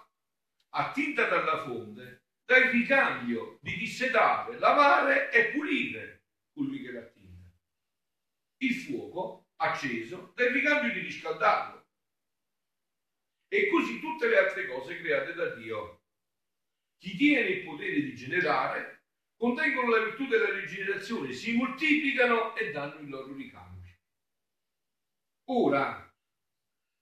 attinta 0.71 1.27
dalla 1.27 1.65
fonte, 1.65 2.25
dà 2.45 2.57
il 2.57 2.71
ricambio 2.71 3.59
di 3.61 3.77
dissetare, 3.77 4.59
lavare 4.59 5.31
e 5.31 5.53
pulire 5.53 6.25
colui 6.53 6.83
che 6.83 6.93
l'attinga. 6.93 7.49
Il 8.59 8.75
fuoco, 8.75 9.49
acceso, 9.57 10.33
dà 10.35 10.45
il 10.45 10.53
ricambio 10.53 10.93
di 10.93 11.00
riscaldarlo. 11.00 11.87
E 13.49 13.69
così 13.69 13.99
tutte 14.00 14.29
le 14.29 14.39
altre 14.39 14.67
cose 14.67 14.97
create 14.99 15.35
da 15.35 15.55
Dio. 15.55 16.03
Chi 16.99 17.17
tiene 17.17 17.49
il 17.49 17.65
potere 17.65 18.00
di 18.03 18.15
generare 18.15 19.05
contengono 19.37 19.97
la 19.97 20.05
virtù 20.05 20.27
della 20.27 20.50
rigenerazione, 20.50 21.33
si 21.33 21.57
moltiplicano 21.57 22.55
e 22.55 22.71
danno 22.71 23.00
il 23.00 23.09
loro 23.09 23.33
ricambio. 23.33 23.97
Ora, 25.45 26.10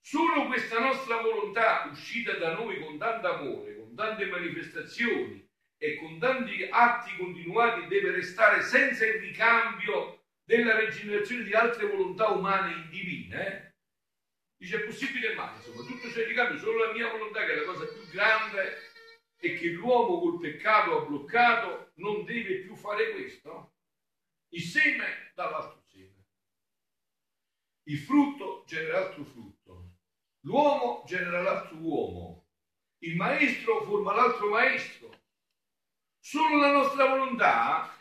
solo 0.09 0.47
questa 0.47 0.81
nostra 0.81 1.21
volontà 1.21 1.87
uscita 1.91 2.33
da 2.38 2.55
noi 2.55 2.83
con 2.83 2.97
tanto 2.97 3.31
amore, 3.31 3.77
con 3.77 3.95
tante 3.95 4.25
manifestazioni 4.25 5.47
e 5.77 5.97
con 5.97 6.19
tanti 6.19 6.67
atti 6.71 7.15
continuati 7.19 7.87
deve 7.88 8.12
restare 8.12 8.62
senza 8.62 9.05
il 9.05 9.21
ricambio 9.21 10.23
della 10.45 10.79
rigenerazione 10.79 11.45
di 11.45 11.53
altre 11.53 11.88
volontà 11.88 12.29
umane 12.29 12.88
divine. 12.88 13.47
Eh? 13.47 13.75
Dice 14.57 14.79
è 14.79 14.85
possibile 14.87 15.35
mai, 15.35 15.55
insomma, 15.57 15.87
tutto 15.87 16.09
c'è 16.09 16.23
il 16.23 16.29
ricambio, 16.29 16.59
solo 16.59 16.87
la 16.87 16.93
mia 16.93 17.11
volontà 17.11 17.45
che 17.45 17.53
è 17.53 17.57
la 17.57 17.65
cosa 17.65 17.85
più 17.85 18.09
grande 18.11 18.79
e 19.37 19.59
che 19.59 19.69
l'uomo 19.69 20.21
col 20.21 20.41
peccato 20.41 21.03
ha 21.03 21.05
bloccato 21.05 21.93
non 21.97 22.25
deve 22.25 22.61
più 22.61 22.75
fare 22.77 23.11
questo. 23.11 23.75
Il 24.53 24.62
seme 24.62 25.33
dall'altro 25.35 25.83
seme. 25.83 26.25
Il 27.83 27.99
frutto 27.99 28.65
genera 28.67 29.05
altro 29.05 29.25
frutto. 29.25 29.88
L'uomo 30.49 31.05
genera 31.07 31.43
l'altro 31.43 31.76
uomo. 31.76 32.47
Il 33.02 33.17
maestro 33.17 33.85
forma 33.85 34.14
l'altro 34.14 34.49
maestro. 34.49 35.11
Solo 36.19 36.57
la 36.57 36.73
nostra 36.73 37.07
volontà, 37.07 37.95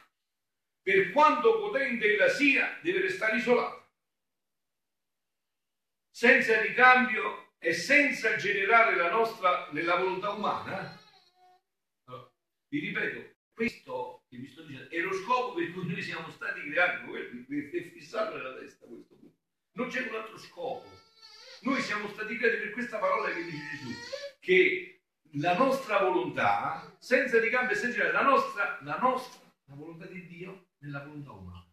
per 0.82 1.12
quanto 1.12 1.60
potente 1.60 2.14
ella 2.14 2.30
sia, 2.30 2.80
deve 2.82 3.02
restare 3.02 3.36
isolata. 3.36 3.86
Senza 6.10 6.62
ricambio 6.62 7.56
e 7.58 7.74
senza 7.74 8.38
generare 8.38 8.96
la 8.96 9.12
nostra 9.12 9.70
nella 9.72 9.98
volontà 9.98 10.32
umana, 10.32 10.98
vi 12.70 12.80
ripeto, 12.80 13.36
questo 13.52 14.24
che 14.30 14.38
vi 14.38 14.48
sto 14.48 14.64
dicendo 14.64 14.90
è 14.90 15.00
lo 15.00 15.12
scopo 15.12 15.54
per 15.54 15.72
cui 15.74 15.86
noi 15.86 16.02
siamo 16.02 16.30
stati 16.32 16.62
creati, 16.62 17.12
è 17.12 17.90
fissato 17.92 18.38
nella 18.38 18.58
testa 18.58 18.86
questo 18.86 19.16
punto. 19.16 19.36
Non 19.74 19.90
c'è 19.90 20.08
un 20.08 20.16
altro 20.16 20.38
scopo. 20.38 21.07
Noi 21.62 21.82
siamo 21.82 22.08
stati 22.10 22.38
creati 22.38 22.58
per 22.58 22.72
questa 22.72 23.00
parola 23.00 23.34
che 23.34 23.44
dice 23.44 23.58
Gesù, 23.72 23.90
che 24.40 25.02
la 25.34 25.58
nostra 25.58 26.00
volontà, 26.00 26.96
senza 27.00 27.40
ricambio 27.40 27.76
e 27.76 27.80
senza 27.80 28.12
la 28.12 28.22
nostra, 28.22 28.80
la 28.84 28.98
nostra, 28.98 29.52
la 29.66 29.76
volontà 29.76 30.06
di 30.06 30.26
Dio 30.28 30.70
nella 30.80 31.04
volontà 31.04 31.32
umana. 31.32 31.66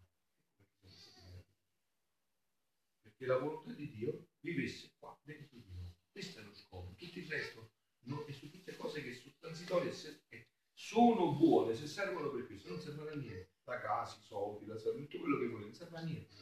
Perché 3.02 3.26
la 3.26 3.38
volontà 3.38 3.72
di 3.72 3.90
Dio 3.90 4.28
vivesse 4.40 4.92
qua 4.98 5.18
dentro 5.22 5.58
di 5.58 5.70
noi. 5.72 5.92
Questo 6.10 6.40
è 6.40 6.42
lo 6.42 6.54
scopo. 6.54 6.94
Tutto 6.96 7.18
il 7.18 7.28
resto 7.28 7.72
no, 8.04 8.24
è 8.24 8.32
su 8.32 8.50
tutte 8.50 8.76
cose 8.76 9.02
che 9.02 9.12
sono 9.14 9.34
transitorie 9.38 9.92
e 10.28 10.48
sono 10.72 11.34
buone 11.34 11.74
se 11.74 11.86
servono 11.86 12.30
per 12.30 12.46
questo, 12.46 12.70
non 12.70 12.80
servono 12.80 13.10
a 13.10 13.14
niente. 13.14 13.52
La 13.64 13.80
casa, 13.80 14.18
i 14.18 14.22
soldi, 14.22 14.66
la 14.66 14.76
salute, 14.76 15.04
tutto 15.04 15.18
quello 15.20 15.38
che 15.38 15.46
vuole, 15.46 15.64
non 15.64 15.74
serve 15.74 15.98
a 15.98 16.02
niente. 16.02 16.34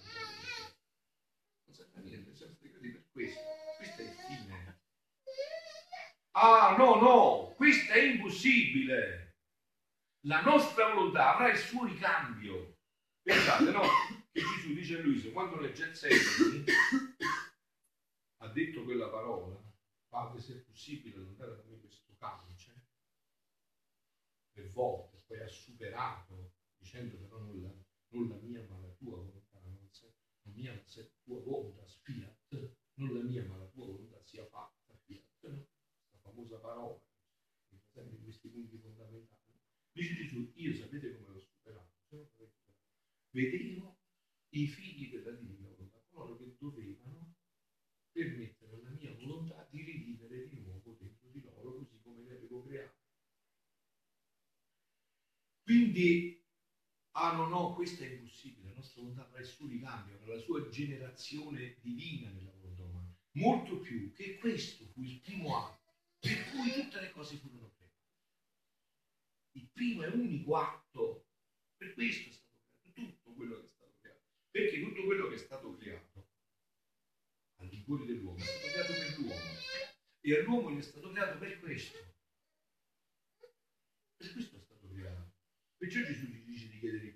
Non 1.82 1.90
serve 1.90 1.98
a 1.98 2.00
niente, 2.00 2.34
siamo 2.34 2.52
stati 2.52 2.68
creati 2.68 2.88
per 2.90 3.04
questo. 3.10 3.40
Questo 3.76 4.02
è 4.02 4.04
il 4.04 4.10
fine. 4.10 4.80
Ah, 6.32 6.76
no, 6.78 6.94
no, 6.96 7.54
questo 7.56 7.92
è 7.92 8.02
impossibile. 8.02 9.36
La 10.26 10.40
nostra 10.42 10.92
volontà 10.92 11.34
avrà 11.34 11.50
il 11.50 11.58
suo 11.58 11.84
ricambio. 11.84 12.78
Pensate, 13.22 13.70
no? 13.70 13.82
Che 14.30 14.40
Gesù 14.40 14.72
dice 14.72 14.98
a 14.98 15.00
Luisa, 15.02 15.30
quando 15.30 15.60
legge 15.60 15.84
il 15.84 15.92
Gezzemani, 15.92 16.64
ha 18.38 18.48
detto 18.48 18.84
quella 18.84 19.08
parola, 19.08 19.60
Padre, 20.08 20.40
se 20.40 20.54
è 20.54 20.56
possibile, 20.58 21.16
allontanare 21.16 21.56
da 21.56 21.62
me 21.64 21.80
questo 21.80 22.14
camice 22.18 22.86
per 24.52 24.68
volte, 24.68 25.22
poi 25.26 25.40
ha 25.40 25.48
superato 25.48 26.52
dicendo 26.76 27.16
però 27.16 27.38
non 27.38 27.62
la, 27.62 27.72
non 28.08 28.28
la 28.28 28.36
mia 28.36 28.66
ma 28.68 28.78
la 28.78 28.92
tua 28.98 29.16
volontà, 29.16 29.41
mia 30.62 30.80
se 30.86 31.10
tua 31.24 31.40
volontà, 31.40 31.84
fiat, 32.02 32.72
non 32.94 33.14
la 33.14 33.22
mia 33.22 33.44
ma 33.46 33.56
la 33.56 33.66
tua 33.66 33.86
volontà 33.86 34.22
sia 34.22 34.46
fatta, 34.46 34.94
fiat, 35.04 35.48
no? 35.48 35.68
la 36.10 36.18
famosa 36.20 36.58
parola 36.58 37.02
che 37.68 37.80
presenta 37.90 38.14
in 38.14 38.22
questi 38.22 38.48
punti 38.48 38.78
fondamentali. 38.78 39.40
Dice 39.90 40.14
Gesù, 40.14 40.52
io 40.54 40.74
sapete 40.74 41.16
come 41.16 41.32
l'ho 41.32 41.40
superato? 41.40 41.90
Vedevo 43.30 43.98
i 44.50 44.66
figli 44.68 45.10
della 45.10 45.32
divina 45.32 45.68
volontà, 45.68 46.00
coloro 46.10 46.36
che 46.36 46.56
dovevano 46.58 47.34
permettere 48.12 48.76
alla 48.76 48.90
mia 48.90 49.14
volontà 49.14 49.66
di 49.70 49.82
rivivere 49.82 50.48
di 50.48 50.60
nuovo 50.60 50.96
dentro 50.98 51.28
di 51.30 51.40
loro 51.40 51.78
così 51.78 51.98
come 52.02 52.22
li 52.22 52.30
avevo 52.30 52.62
creati. 52.62 53.00
Quindi, 55.62 56.44
ah 57.12 57.34
no, 57.34 57.48
no, 57.48 57.74
questo 57.74 58.04
è 58.04 58.08
impossibile, 58.08 58.61
nostra 58.82 59.00
volontà 59.00 59.22
avrà 59.22 59.40
il 59.40 59.46
suo 59.46 59.68
ricambio, 59.68 60.16
avrà 60.16 60.34
la 60.34 60.40
sua 60.40 60.68
generazione 60.68 61.76
divina 61.80 62.30
nella 62.30 62.50
volontà 62.50 62.82
umana, 62.82 63.16
molto 63.36 63.78
più 63.78 64.12
che 64.12 64.38
questo 64.38 64.84
fu 64.86 65.02
il 65.02 65.20
primo 65.20 65.56
atto 65.56 65.94
per 66.18 66.50
cui 66.50 66.72
tutte 66.72 67.00
le 67.00 67.10
cose 67.12 67.36
furono 67.36 67.72
create. 67.76 67.92
Il 69.52 69.68
primo 69.72 70.02
e 70.02 70.08
unico 70.08 70.56
atto, 70.56 71.26
per 71.76 71.94
questo 71.94 72.28
è 72.28 72.32
stato 72.32 72.58
creato 72.92 72.92
tutto 72.92 73.32
quello 73.34 73.56
che 73.56 73.64
è 73.64 73.68
stato 73.68 73.94
creato, 74.00 74.20
perché 74.50 74.80
tutto 74.80 75.04
quello 75.04 75.28
che 75.28 75.34
è 75.34 75.38
stato 75.38 75.76
creato 75.76 76.28
all'infuori 77.56 78.06
dell'uomo 78.06 78.38
è 78.38 78.42
stato 78.42 78.66
creato 78.68 78.92
per 78.92 79.18
l'uomo 79.18 79.60
e 80.20 80.36
all'uomo 80.36 80.72
gli 80.72 80.78
è 80.78 80.82
stato 80.82 81.10
creato 81.10 81.38
per 81.38 81.60
questo. 81.60 81.98
Per 84.16 84.32
questo 84.32 84.62
Perciò 85.82 86.00
Gesù 86.04 86.30
ci 86.30 86.44
dice 86.44 86.68
di 86.68 86.78
chiedere 86.78 87.11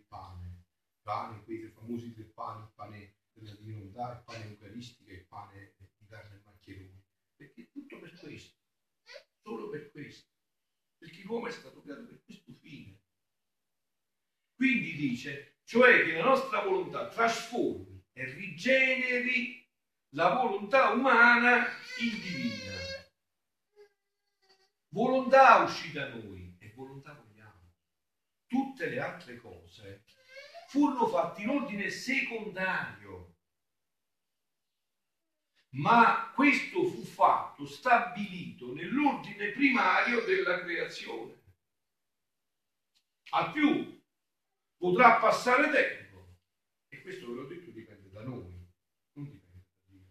pane, 1.07 1.45
quei 1.45 1.69
famosi 1.69 2.13
tre 2.15 2.25
pani, 2.25 2.63
il 2.63 2.73
pane 2.75 3.15
della 3.33 3.55
divinità, 3.55 4.13
il 4.13 4.23
pane 4.25 4.45
eucaristica 4.47 5.13
e 5.13 5.15
il 5.15 5.27
pane 5.27 5.75
di 5.99 6.07
carne 6.07 6.35
e 6.35 6.41
maccheroni. 6.45 7.05
Perché 7.37 7.71
tutto 7.71 8.01
per 8.01 8.19
questo, 8.19 8.57
solo 9.41 9.71
per 9.71 9.93
questo. 9.93 10.29
Perché 10.99 11.23
l'uomo 11.23 11.47
è 11.47 11.53
stato 11.53 11.81
creato 11.81 12.07
per 12.07 12.23
questo 12.25 12.53
fine. 12.55 12.99
Quindi 14.57 14.97
dice, 14.97 15.59
cioè 15.63 16.05
che 16.05 16.17
la 16.17 16.25
nostra 16.25 16.63
volontà 16.63 17.09
trasformi 17.09 18.05
e 18.13 18.25
rigeneri 18.25 19.65
la 20.15 20.35
volontà 20.35 20.91
umana 20.91 21.67
in 22.01 22.21
divina. 22.21 22.75
Volontà 24.89 25.63
uscita 25.63 26.09
da 26.09 26.17
noi 26.17 26.57
e 26.59 26.73
volontà 26.75 27.15
tutte 28.47 28.89
le 28.89 29.01
altre 29.01 29.37
cose 29.37 30.05
furono 30.77 31.07
fatte 31.07 31.41
in 31.41 31.49
ordine 31.49 31.89
secondario. 31.89 33.35
Ma 35.71 36.33
questo 36.35 36.85
fu 36.85 37.03
fatto, 37.03 37.67
stabilito 37.67 38.75
nell'ordine 38.75 39.53
primario 39.53 40.23
della 40.25 40.61
creazione. 40.61 41.45
Al 43.31 43.53
più 43.53 44.03
potrà 44.77 45.19
passare 45.19 45.71
tempo, 45.71 46.37
e 46.89 47.01
questo 47.01 47.27
ve 47.27 47.35
l'ho 47.35 47.47
detto 47.47 47.71
dipende 47.71 48.11
da 48.11 48.23
noi, 48.23 48.45
non 49.13 49.31
dipende 49.31 49.65
da 49.67 49.83
Dio. 49.85 50.07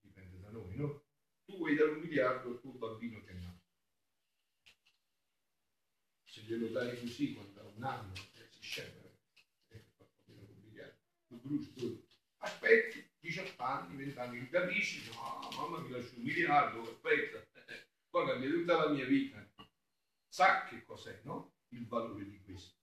Dipende 0.00 0.40
da 0.40 0.50
noi, 0.50 0.76
no? 0.76 1.04
Tu 1.44 1.56
vuoi 1.56 1.74
dare 1.74 1.90
un 1.90 2.00
miliardo 2.00 2.48
al 2.48 2.60
tuo 2.60 2.72
bambino 2.72 3.22
che 3.22 3.30
è 3.30 3.34
nato 3.34 3.60
se 6.24 6.40
glielo 6.40 6.68
dai 6.68 6.98
così 6.98 7.34
quando 7.34 7.60
ha 7.60 7.64
un 7.64 7.84
anno 7.84 8.12
eh, 8.14 8.48
si 8.48 8.62
scende 8.62 9.02
è 9.68 9.84
meno 10.24 10.46
complicato 10.46 10.96
tu 11.74 12.04
aspetti 12.38 13.08
18 13.20 13.62
anni 13.62 13.96
20 13.96 14.18
anni 14.18 14.48
capisci 14.48 15.08
no 15.10 15.48
mamma 15.56 15.78
mi 15.78 15.90
lascio 15.90 16.16
un 16.16 16.22
miliardo 16.22 16.82
aspetta 16.82 17.46
poi 18.10 18.26
cambia 18.26 18.50
tutta 18.50 18.84
la 18.84 18.92
mia 18.92 19.06
vita 19.06 19.48
sa 20.28 20.64
che 20.64 20.82
cos'è 20.84 21.20
no 21.24 21.52
il 21.72 21.86
valore 21.86 22.24
di 22.24 22.40
questo. 22.42 22.76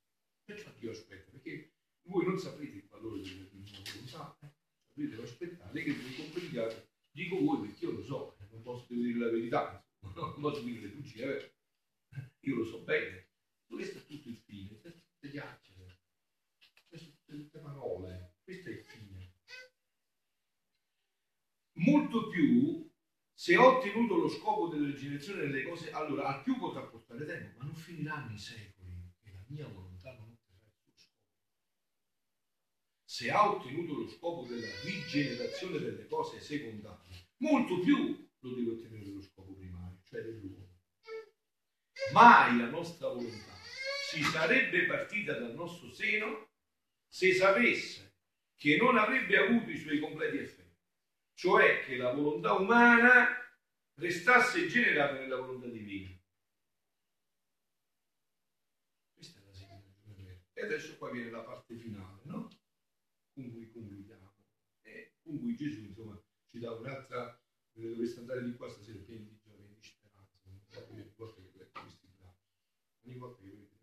Perciò 0.43 0.71
Dio 0.77 0.91
aspetta, 0.91 1.31
perché 1.31 1.73
voi 2.03 2.25
non 2.25 2.37
saprete 2.37 2.77
il 2.77 2.87
valore 2.87 3.21
della 3.21 3.47
mia 3.51 3.81
volontà, 3.91 4.37
eh? 4.41 4.51
sapete 4.87 5.21
aspettare 5.21 5.83
che 5.83 5.91
vi 5.91 6.15
comprendiate. 6.15 6.89
Dico 7.11 7.39
voi 7.39 7.67
perché 7.67 7.85
io 7.85 7.91
lo 7.91 8.03
so, 8.03 8.37
eh, 8.39 8.47
non 8.51 8.61
posso 8.61 8.93
dire 8.93 9.17
la 9.17 9.31
verità, 9.31 9.83
non 10.15 10.39
posso 10.39 10.61
dire 10.61 10.81
le 10.81 10.89
bugie, 10.89 11.37
eh? 11.37 12.33
io 12.41 12.55
lo 12.55 12.65
so 12.65 12.81
bene. 12.81 13.27
Questo 13.65 13.99
è 13.99 14.05
tutto 14.05 14.29
il 14.29 14.37
fine, 14.37 14.79
queste 14.79 15.29
chiacchiere, 15.29 15.99
queste 16.87 17.15
tutte 17.25 17.59
parole, 17.59 18.28
questo 18.49 18.69
è 18.69 18.71
il 18.71 18.83
fine. 18.83 19.33
Molto 21.73 22.29
più 22.29 22.89
se 23.31 23.55
ho 23.55 23.77
ottenuto 23.77 24.15
lo 24.15 24.27
scopo 24.27 24.67
della 24.67 24.87
rigenerazione 24.87 25.41
delle 25.41 25.63
cose, 25.63 25.91
allora 25.91 26.25
al 26.27 26.41
più 26.41 26.57
potrà 26.57 26.81
portare 26.81 27.25
tempo, 27.25 27.59
ma 27.59 27.65
non 27.65 27.75
finiranno 27.75 28.33
i 28.33 28.39
secoli 28.39 29.13
che 29.21 29.31
la 29.31 29.43
mia 29.47 29.67
volontà 29.67 30.13
non 30.13 30.31
otterrà 30.31 30.65
il 30.65 30.73
suo 30.81 30.93
scopo. 30.95 31.29
Se 33.05 33.29
ha 33.29 33.49
ottenuto 33.49 33.93
lo 33.93 34.07
scopo 34.09 34.45
della 34.45 34.67
rigenerazione 34.83 35.77
delle 35.77 36.07
cose 36.07 36.41
secondarie, 36.41 37.29
molto 37.37 37.79
più 37.79 38.27
lo 38.39 38.55
deve 38.55 38.71
ottenere 38.71 39.11
lo 39.11 39.21
scopo 39.21 39.53
primario, 39.53 40.01
cioè 40.03 40.21
dell'uomo. 40.21 40.67
Mai 42.11 42.57
la 42.57 42.69
nostra 42.69 43.09
volontà 43.09 43.53
si 44.09 44.23
sarebbe 44.23 44.85
partita 44.85 45.37
dal 45.37 45.53
nostro 45.53 45.93
seno 45.93 46.49
se 47.07 47.33
sapesse 47.33 48.08
che 48.59 48.75
non 48.75 48.97
avrebbe 48.97 49.37
avuto 49.37 49.71
i 49.71 49.77
suoi 49.77 49.99
completi 49.99 50.37
effetti 50.37 50.69
cioè 51.39 51.85
che 51.85 51.95
la 51.95 52.11
volontà 52.11 52.51
umana 52.51 53.29
restasse 53.93 54.67
generata 54.67 55.13
nella 55.13 55.37
volontà 55.37 55.67
divina. 55.67 56.13
Questa 59.13 59.39
è 59.39 59.45
la 59.45 59.53
significazione 59.53 60.47
E 60.51 60.61
adesso 60.61 60.97
qua 60.97 61.11
viene 61.11 61.29
la 61.29 61.39
parte 61.39 61.77
finale, 61.77 62.23
no? 62.25 62.49
Con 63.33 63.51
cui 63.51 63.71
concludiamo. 63.71 64.35
E 64.81 65.13
con 65.21 65.39
cui 65.39 65.55
Gesù, 65.55 65.85
insomma, 65.85 66.21
ci 66.49 66.59
dà 66.59 66.73
un'altra, 66.73 67.41
dovreste 67.71 68.19
andare 68.19 68.43
di 68.43 68.57
qua 68.57 68.67
stasera 68.67 68.99
pieni 68.99 69.29
di 69.29 69.39
gioia 69.41 69.63
e 69.63 69.75
di 69.79 69.81
speranza. 69.81 70.39
Ogni 70.89 71.13
volta 71.15 71.41
che 71.41 71.69
questi 71.71 72.07
brani, 72.17 72.35
ogni 73.05 73.15
volta 73.15 73.41
che 73.41 73.49
vedete 73.49 73.79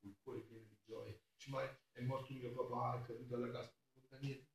il 0.00 0.14
cuore 0.22 0.40
pieno 0.40 0.66
di 0.68 0.76
gioia, 0.84 1.18
dice, 1.32 1.50
ma 1.50 1.79
è 2.00 2.04
morto 2.06 2.32
mio 2.32 2.52
papà, 2.52 3.02
è 3.02 3.06
caduto 3.06 3.34
alla 3.34 3.50
casa, 3.50 3.72
niente. 4.20 4.48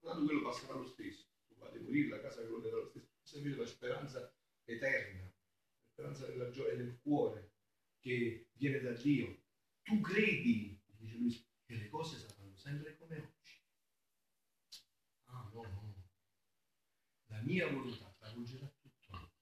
Tanto 0.00 0.24
quello 0.24 0.42
passerà 0.42 0.74
lo 0.74 0.86
stesso 0.86 1.26
fate 1.56 1.80
morire, 1.80 2.08
la 2.08 2.20
casa 2.20 2.42
crollerà 2.42 2.76
lo 2.76 2.88
stesso. 2.88 3.08
Questa 3.18 3.60
la 3.60 3.66
speranza 3.66 4.34
eterna, 4.64 5.22
la 5.22 5.88
speranza 5.90 6.26
della 6.26 6.50
gioia 6.50 6.76
del 6.76 6.98
cuore 7.00 7.52
che 8.00 8.50
viene 8.52 8.80
da 8.80 8.92
Dio. 8.92 9.42
Tu 9.82 10.00
credi, 10.00 10.80
dice 10.96 11.16
lui, 11.16 11.46
che 11.64 11.74
le 11.74 11.88
cose 11.88 12.18
saranno 12.18 12.56
sempre 12.56 12.96
come 12.96 13.18
oggi. 13.18 13.62
Ah 15.24 15.50
no, 15.52 15.62
no. 15.62 16.08
La 17.26 17.42
mia 17.42 17.70
volontà 17.70 18.14
travolgerà 18.18 18.72
tutto. 18.80 19.32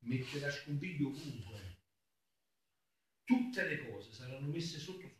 Metterà 0.00 0.50
scompiglio 0.50 1.08
ovunque. 1.08 1.76
Tutte 3.24 3.66
le 3.66 3.90
cose 3.90 4.12
saranno 4.12 4.48
messe 4.48 4.78
sotto. 4.78 5.17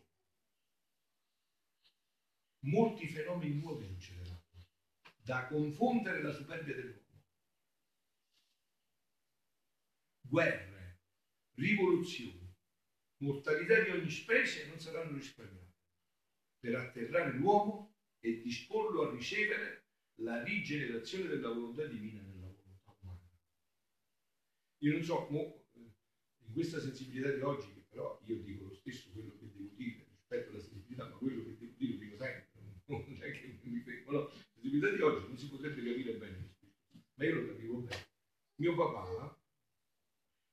Molti 2.61 3.07
fenomeni 3.07 3.55
nuovi 3.55 3.87
succederanno 3.87 4.37
da 5.23 5.47
confondere 5.47 6.23
la 6.23 6.33
superbia 6.33 6.75
dell'uomo. 6.75 7.23
Guerre, 10.23 11.01
rivoluzioni, 11.55 12.51
mortalità 13.19 13.81
di 13.83 13.91
ogni 13.91 14.11
specie 14.11 14.67
non 14.67 14.79
saranno 14.79 15.15
risparmiate 15.15 15.77
per 16.59 16.75
atterrare 16.75 17.33
l'uomo 17.33 17.93
e 18.21 18.41
disporlo 18.41 19.03
a 19.03 19.11
ricevere 19.11 19.85
la 20.21 20.43
rigenerazione 20.43 21.29
della 21.29 21.51
volontà 21.51 21.85
divina 21.85 22.21
nella 22.21 22.47
volontà 22.47 22.97
umana. 23.01 23.31
Io 24.79 24.93
non 24.93 25.03
so, 25.03 25.27
mo, 25.31 25.65
in 25.75 26.53
questa 26.53 26.81
sensibilità 26.81 27.31
di 27.31 27.41
oggi, 27.41 27.73
che 27.73 27.85
però 27.89 28.19
io 28.25 28.37
dico 28.39 28.65
lo 28.65 28.75
stesso 28.75 29.11
quello 29.11 29.37
che 29.37 29.49
devo 29.51 29.75
dire 29.75 30.07
rispetto 30.11 30.51
alla 30.51 30.61
sensibilità, 30.61 31.09
ma 31.09 31.17
quello 31.17 31.43
che 31.45 31.57
devo 31.57 31.75
dire 31.77 31.93
lo 31.93 31.99
dico 31.99 32.17
sempre, 32.17 32.38
mi 33.69 33.85
no? 34.07 34.31
sensibilità 34.69 34.91
di 34.95 35.03
oggi 35.03 35.27
non 35.27 35.39
si 35.39 35.49
potrebbe 35.49 35.83
capire 35.83 36.15
bene, 36.15 36.57
ma 37.15 37.25
io 37.25 37.35
lo 37.35 37.47
capivo 37.49 37.79
bene. 37.79 38.07
Mio 38.57 38.75
papà, 38.75 39.41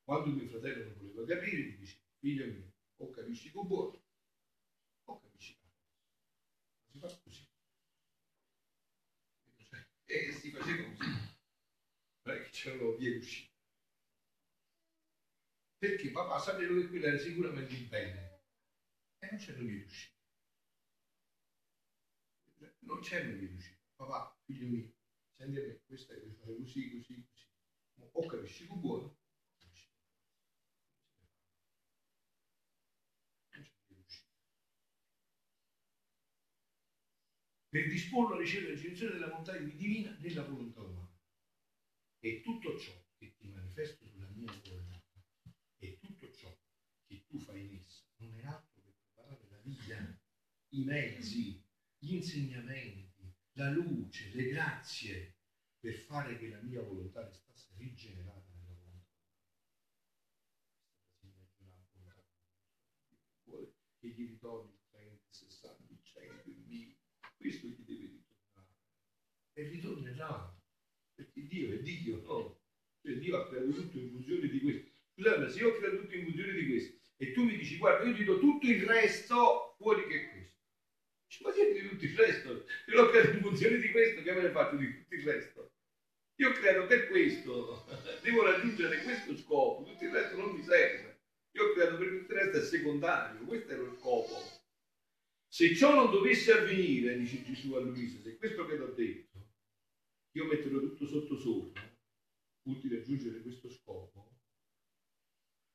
quando 0.04 0.32
mio 0.32 0.48
fratello 0.48 0.86
non 0.86 0.98
voleva 0.98 1.26
capire, 1.26 1.62
gli 1.62 1.78
dice, 1.78 2.00
figlio 2.20 2.46
mio, 2.46 2.72
o 2.98 3.10
capisci 3.10 3.52
con 3.52 3.68
buono, 3.68 4.04
o 5.06 5.20
capisci 5.20 5.58
con 5.58 5.70
Si 6.92 7.00
fa 7.00 7.20
così. 7.24 7.48
E 10.08 10.32
si 10.32 10.52
faceva 10.52 10.88
così. 10.94 11.10
Non 12.22 12.36
è 12.36 12.42
che 12.44 12.50
c'erano 12.52 12.96
vie 12.96 13.18
uscite. 13.18 13.54
Perché 15.78 16.12
papà 16.12 16.40
sapeva 16.40 16.80
che 16.80 16.88
quello 16.88 17.06
era 17.06 17.18
sicuramente 17.18 17.74
il 17.74 17.88
bene. 17.88 18.44
E 19.20 19.28
non 19.32 19.40
c'erano 19.40 19.66
vie 19.66 19.84
uscite. 19.84 20.15
Non 22.86 23.00
c'erano 23.02 23.38
vie 23.38 23.50
uscite 23.50 23.80
papà, 23.96 24.36
figlio 24.46 24.68
mio, 24.68 24.94
senti 25.36 25.60
me, 25.60 25.82
questa 25.86 26.14
è 26.14 26.20
così, 26.38 26.92
così, 26.92 27.26
così. 27.26 28.10
O 28.12 28.26
capisci 28.26 28.68
con 28.68 28.80
buono, 28.80 29.18
per 37.76 37.90
disporlo 37.90 38.36
a 38.36 38.38
ricevere 38.40 38.74
la 38.74 38.80
genizione 38.80 39.12
della 39.14 39.28
volontà 39.28 39.58
divina 39.58 40.16
nella 40.22 40.44
volontà 40.44 40.82
umana. 40.82 41.14
E 42.20 42.42
tutto 42.42 42.78
ciò 42.80 42.94
che 43.18 43.34
ti 43.36 43.50
manifesto 43.50 44.08
sulla 44.08 44.30
mia 44.30 44.50
volontà 44.64 45.04
e 45.80 45.98
tutto 46.00 46.32
ciò 46.32 46.58
che 47.06 47.26
tu 47.28 47.38
fai 47.38 47.66
in 47.66 47.76
essa 47.76 48.02
non 48.20 48.34
è 48.40 48.46
altro 48.46 48.82
che 48.82 48.94
preparare 48.98 49.48
la 49.50 49.58
vita, 49.58 50.20
i 50.70 50.84
mezzi, 50.86 51.65
gli 52.06 52.14
insegnamenti, 52.14 53.34
la 53.54 53.72
luce, 53.72 54.30
le 54.34 54.50
grazie 54.50 55.38
per 55.80 55.96
fare 55.96 56.38
che 56.38 56.50
la 56.50 56.62
mia 56.62 56.84
volontà 56.84 57.26
restasse 57.26 57.74
rigenerata 57.78 58.46
nella 58.54 58.76
volontà. 58.76 59.08
Che 63.98 64.08
gli 64.08 64.28
ritorni 64.28 64.72
il 64.72 64.82
30, 64.92 65.24
60, 65.32 65.94
il 65.94 66.00
100, 66.04 66.50
il 66.50 66.64
1000. 66.68 66.96
Questo 67.38 67.68
gli 67.68 67.84
deve 67.84 68.06
ritornare. 68.06 68.76
E 69.54 69.68
ritornerà. 69.68 70.62
Perché 71.16 71.48
Dio 71.48 71.74
è 71.74 71.82
Dio, 71.82 72.22
no? 72.22 72.60
Cioè 73.02 73.18
Dio 73.18 73.38
ha 73.38 73.48
creato 73.48 73.72
tutto 73.72 73.98
in 73.98 74.12
funzione 74.12 74.48
di 74.48 74.60
questo. 74.60 74.92
Scusate, 75.16 75.50
se 75.50 75.60
io 75.60 75.70
ho 75.70 75.78
creato 75.78 76.02
tutto 76.02 76.14
in 76.14 76.26
funzione 76.26 76.54
di 76.54 76.68
questo 76.68 77.00
e 77.18 77.32
tu 77.32 77.46
mi 77.46 77.58
dici, 77.58 77.78
guarda, 77.78 78.08
io 78.08 78.16
ti 78.16 78.26
do 78.26 78.38
tutto 78.38 78.68
il 78.68 78.86
resto 78.86 79.74
fuori 79.78 80.06
che 80.08 80.30
questo 80.30 80.56
ma 81.44 81.52
siete 81.52 81.74
di 81.74 81.88
tutto 82.08 82.22
il 82.22 82.28
resto. 82.28 82.66
Io 82.88 82.96
l'ho 82.96 83.10
creato 83.10 83.30
in 83.32 83.42
funzione 83.42 83.78
di 83.78 83.92
questo, 83.92 84.22
che 84.22 84.34
ne 84.34 84.50
faccio 84.52 84.76
di 84.76 84.94
tutto 84.94 85.16
il 85.16 85.24
resto? 85.24 85.72
Io 86.38 86.52
credo 86.52 86.86
per 86.86 87.08
questo, 87.08 87.86
devo 88.22 88.44
raggiungere 88.44 89.02
questo 89.04 89.38
scopo, 89.38 89.84
tutto 89.84 90.04
il 90.04 90.12
resto 90.12 90.36
non 90.36 90.52
mi 90.52 90.64
serve. 90.64 91.22
Io 91.52 91.64
ho 91.64 91.74
creato 91.74 91.98
per 91.98 92.10
tutto 92.10 92.34
il 92.34 92.38
resto 92.40 92.58
è 92.58 92.62
secondario, 92.62 93.46
questo 93.46 93.72
è 93.72 93.76
lo 93.78 93.96
scopo. 93.96 94.34
Se 95.48 95.74
ciò 95.74 95.96
non 95.96 96.12
dovesse 96.12 96.52
avvenire, 96.52 97.18
dice 97.18 97.42
Gesù 97.44 97.74
a 97.74 97.80
Luisa, 97.80 98.20
se 98.20 98.36
questo 98.36 98.66
che 98.66 98.76
ti 98.76 98.82
ho 98.82 98.94
detto, 98.94 99.54
io 100.32 100.46
metterò 100.46 100.80
tutto 100.80 101.08
sotto 101.08 101.38
sopra, 101.40 101.82
pur 102.62 102.82
di 102.82 102.94
raggiungere 102.94 103.42
questo 103.42 103.70
scopo, 103.70 104.36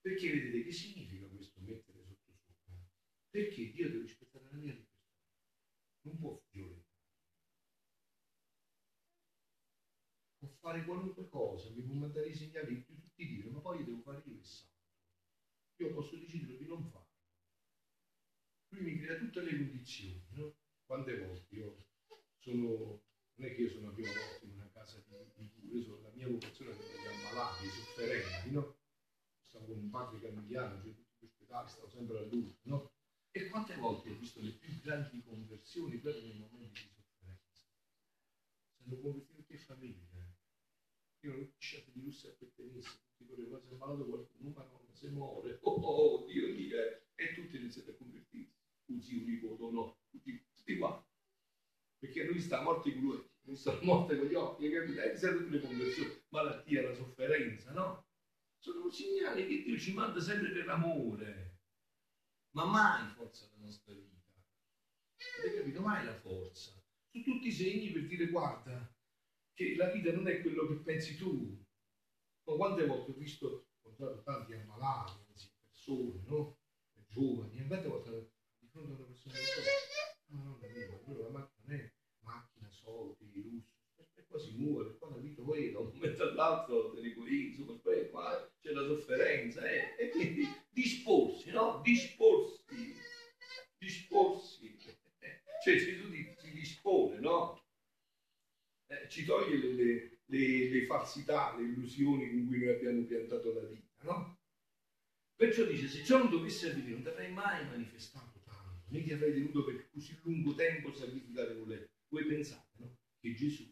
perché 0.03 0.31
vedete 0.31 0.65
che 0.65 0.73
significa 0.73 1.27
questo 1.29 1.61
mettere 1.63 2.05
sotto 2.05 2.33
sopra? 2.35 2.75
Perché 3.31 3.71
Dio 3.71 3.89
deve 3.89 4.03
rispettare 4.03 4.45
la 4.51 4.57
mia 4.59 4.73
libertà 4.73 4.90
non 6.03 6.19
può 6.19 6.43
violentare. 6.51 6.89
Può 10.39 10.49
fare 10.49 10.85
qualunque 10.85 11.29
cosa, 11.29 11.71
mi 11.71 11.83
può 11.83 11.95
mandare 11.95 12.29
i 12.29 12.35
segnali 12.35 12.75
di 12.75 12.85
tutti 12.85 13.27
dire, 13.27 13.51
ma 13.51 13.61
poi 13.61 13.81
io 13.81 13.85
devo 13.85 14.01
fare 14.01 14.23
io 14.25 14.35
il 14.35 14.45
santo. 14.45 14.79
Io 15.77 15.95
posso 15.95 16.17
decidere 16.17 16.57
di 16.57 16.67
non 16.67 16.83
farlo. 16.91 17.09
Lui 18.69 18.83
mi 18.83 19.01
crea 19.01 19.19
tutte 19.19 19.43
le 19.43 19.57
condizioni, 19.57 20.27
no? 20.31 20.57
Quante 20.85 21.19
volte 21.19 21.55
io 21.55 21.87
sono, 22.39 23.03
non 23.35 23.49
è 23.49 23.55
che 23.55 23.63
io 23.63 23.69
sono 23.69 23.89
la 23.89 23.93
prima 23.93 24.13
volta 24.13 24.45
in 24.45 24.53
una 24.53 24.71
casa 24.71 24.99
di, 24.99 25.51
di 25.55 25.85
cure, 25.85 26.01
la 26.03 26.11
mia 26.15 26.29
vocazione 26.29 26.73
è 26.73 26.77
quella 26.77 27.01
di 27.01 27.07
ammalati, 27.07 27.67
sofferenti, 27.69 28.51
no? 28.51 28.79
Stavo 29.41 29.67
con 29.67 29.79
un 29.79 29.91
padre 29.91 30.21
cambiano, 30.21 30.81
cioè 30.83 30.95
tutti 30.95 31.17
gli 31.19 31.25
ospedali, 31.25 31.69
stavo 31.69 31.89
sempre 31.89 32.19
a 32.19 32.23
lui, 32.23 32.57
no? 32.63 32.90
E 33.33 33.49
quante 33.49 33.77
volte 33.77 34.11
ho 34.11 34.17
visto 34.17 34.41
le 34.41 34.51
più 34.51 34.81
grandi 34.81 35.23
conversioni 35.23 35.99
proprio 35.99 36.23
nei 36.25 36.39
momenti 36.39 36.83
di 36.83 36.91
sofferenza? 36.91 37.65
Si 38.75 38.83
hanno 38.83 39.01
convertito 39.01 39.35
tutte 39.37 39.57
famiglie. 39.59 40.09
io 41.21 41.31
non 41.31 41.51
lasciate 41.55 41.93
di 41.93 42.03
lusso 42.03 42.29
a 42.29 42.33
quel 42.33 42.53
tennis, 42.57 42.87
ti 43.17 43.27
correva, 43.27 43.61
se 43.61 43.69
è 43.71 43.77
malato 43.77 44.05
qualcuno, 44.07 44.51
ma 44.51 44.65
no, 44.65 44.89
se 44.93 45.11
muore, 45.11 45.59
oh, 45.63 45.75
oh 45.75 46.27
Dio 46.27 46.49
mio, 46.49 46.77
e 47.15 47.35
tutti 47.35 47.57
iniziate 47.57 47.91
a 47.93 47.95
convertirsi, 47.95 48.53
un 48.87 49.01
zio, 49.01 49.19
un 49.19 49.25
nipote, 49.27 49.71
no, 49.71 49.99
tutti, 50.11 50.47
tutti 50.53 50.77
qua, 50.77 51.07
perché 51.99 52.25
lui 52.25 52.41
sta 52.41 52.63
morto 52.63 52.91
con 52.91 53.01
lui, 53.01 53.31
non 53.43 53.57
sta 53.57 53.79
morto 53.83 54.17
con 54.17 54.27
gli 54.27 54.35
occhi, 54.35 54.71
capite? 54.71 55.13
E 55.13 55.19
tutte 55.19 55.51
le 55.51 55.61
conversioni, 55.61 56.23
malattia, 56.31 56.83
la 56.83 56.95
sofferenza, 56.95 57.73
no? 57.73 58.07
Sono 58.59 58.91
segnali 58.91 59.47
che 59.47 59.63
Dio 59.63 59.79
ci 59.79 59.93
manda 59.93 60.21
sempre 60.21 60.51
per 60.51 60.69
amore, 60.69 61.50
ma 62.53 62.65
mai 62.65 63.09
forza 63.15 63.49
la 63.53 63.65
nostra 63.65 63.95
vita. 63.95 64.19
Avete 65.39 65.57
capito? 65.57 65.81
Mai 65.81 66.05
la 66.05 66.19
forza. 66.19 66.73
Su 67.11 67.23
tutti 67.23 67.49
i 67.49 67.53
segni 67.53 67.91
per 67.91 68.07
dire 68.07 68.27
guarda 68.29 68.95
che 69.55 69.75
la 69.77 69.91
vita 69.91 70.13
non 70.13 70.29
è 70.29 70.41
quello 70.41 70.67
che 70.67 70.75
pensi 70.77 71.17
tu. 71.17 71.63
Ma 72.45 72.55
quante 72.55 72.87
volte 72.87 73.11
ho 73.11 73.15
visto, 73.15 73.69
ho 73.83 74.23
tanti 74.23 74.55
ammalati, 74.55 75.21
persone, 75.81 76.23
no? 76.27 76.59
Giovani, 77.09 77.59
e 77.59 77.67
quante 77.67 77.89
volte 77.89 78.33
di 78.59 78.69
fronte 78.69 78.93
a 78.93 78.95
una 78.95 79.05
persona 79.05 79.35
che 79.35 79.41
dice, 79.41 79.61
no, 80.27 80.43
no, 80.45 80.59
ma 80.61 80.67
allora 81.07 81.25
la 81.25 81.31
macchina 81.31 81.65
non 81.67 81.81
è 81.81 81.93
macchina, 82.21 82.71
soldi, 82.71 83.43
lusso, 83.43 84.09
e 84.15 84.27
qua 84.27 84.39
si 84.39 84.53
muore, 84.57 84.97
qua 84.97 85.11
la 85.11 85.17
vita 85.17 85.43
poi 85.43 85.73
da 85.73 85.81
un 85.81 85.91
momento 85.93 86.23
all'altro 86.23 86.93
te 86.93 87.13
puoi, 87.13 87.47
insomma, 87.49 87.79
poi 87.79 88.11
qua 88.11 88.53
c'è 88.61 88.71
la 88.71 88.87
sofferenza, 88.87 89.69
eh? 89.69 89.97
e 89.99 90.09
quindi 90.11 90.47
disporsi, 90.71 91.51
no? 91.51 91.81
Disporsi, 91.83 92.95
disporsi. 93.79 94.77
Cioè 95.63 95.77
Gesù 95.77 96.11
si 96.39 96.53
dispone, 96.53 97.19
no? 97.21 97.63
Eh, 98.87 99.09
ci 99.09 99.25
toglie 99.25 99.57
le, 99.57 99.73
le, 99.75 100.21
le, 100.25 100.69
le, 100.71 100.87
falsità, 100.87 101.55
le 101.57 101.65
illusioni 101.65 102.31
con 102.31 102.47
cui 102.47 102.59
noi 102.59 102.69
abbiamo 102.69 103.03
piantato 103.03 103.53
la 103.53 103.67
vita, 103.69 104.03
no? 104.05 104.39
Perciò 105.37 105.65
dice, 105.65 105.89
se 105.89 106.05
ciò 106.05 106.19
non 106.19 106.31
dovesse 106.31 106.71
avvenire, 106.71 106.93
non 106.93 107.03
ti 107.03 107.09
avrei 107.09 107.33
mai 107.33 107.67
manifestato 107.67 108.41
tanto, 108.45 108.85
né 108.89 109.03
ti 109.03 109.13
avrei 109.13 109.33
tenuto 109.33 109.65
per 109.65 109.89
così 109.91 110.19
lungo 110.23 110.55
tempo 110.55 110.93
sacrificare 110.93 111.57
con 111.59 111.69
lei. 111.69 111.87
Voi 112.09 112.27
pensate, 112.27 112.77
no? 112.79 112.99
Che 113.21 113.35
Gesù, 113.35 113.71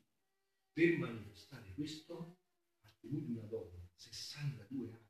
per 0.72 0.98
manifestare 0.98 1.72
questo, 1.74 2.38
ha 2.82 2.94
tenuto 3.00 3.30
una 3.30 3.46
donna 3.46 3.90
62 3.94 4.92
anni 4.92 5.07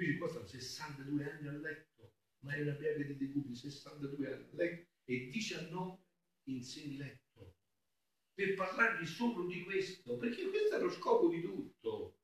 Invece 0.00 0.18
qua 0.18 0.28
stanno 0.28 0.46
62 0.46 1.30
anni 1.30 1.48
a 1.48 1.52
letto, 1.52 2.12
ma 2.40 2.54
è 2.54 2.62
una 2.62 2.72
piaga 2.72 3.02
di 3.04 3.16
decubi, 3.16 3.54
62 3.54 4.32
anni 4.32 4.44
a 4.44 4.48
letto 4.52 4.88
e 5.04 5.28
19 5.28 5.98
in 6.44 6.62
semiletto. 6.62 7.54
Per 8.32 8.54
parlargli 8.54 9.04
solo 9.04 9.44
di 9.46 9.62
questo, 9.64 10.16
perché 10.16 10.48
questo 10.48 10.76
è 10.76 10.80
lo 10.80 10.90
scopo 10.90 11.28
di 11.28 11.42
tutto. 11.42 12.14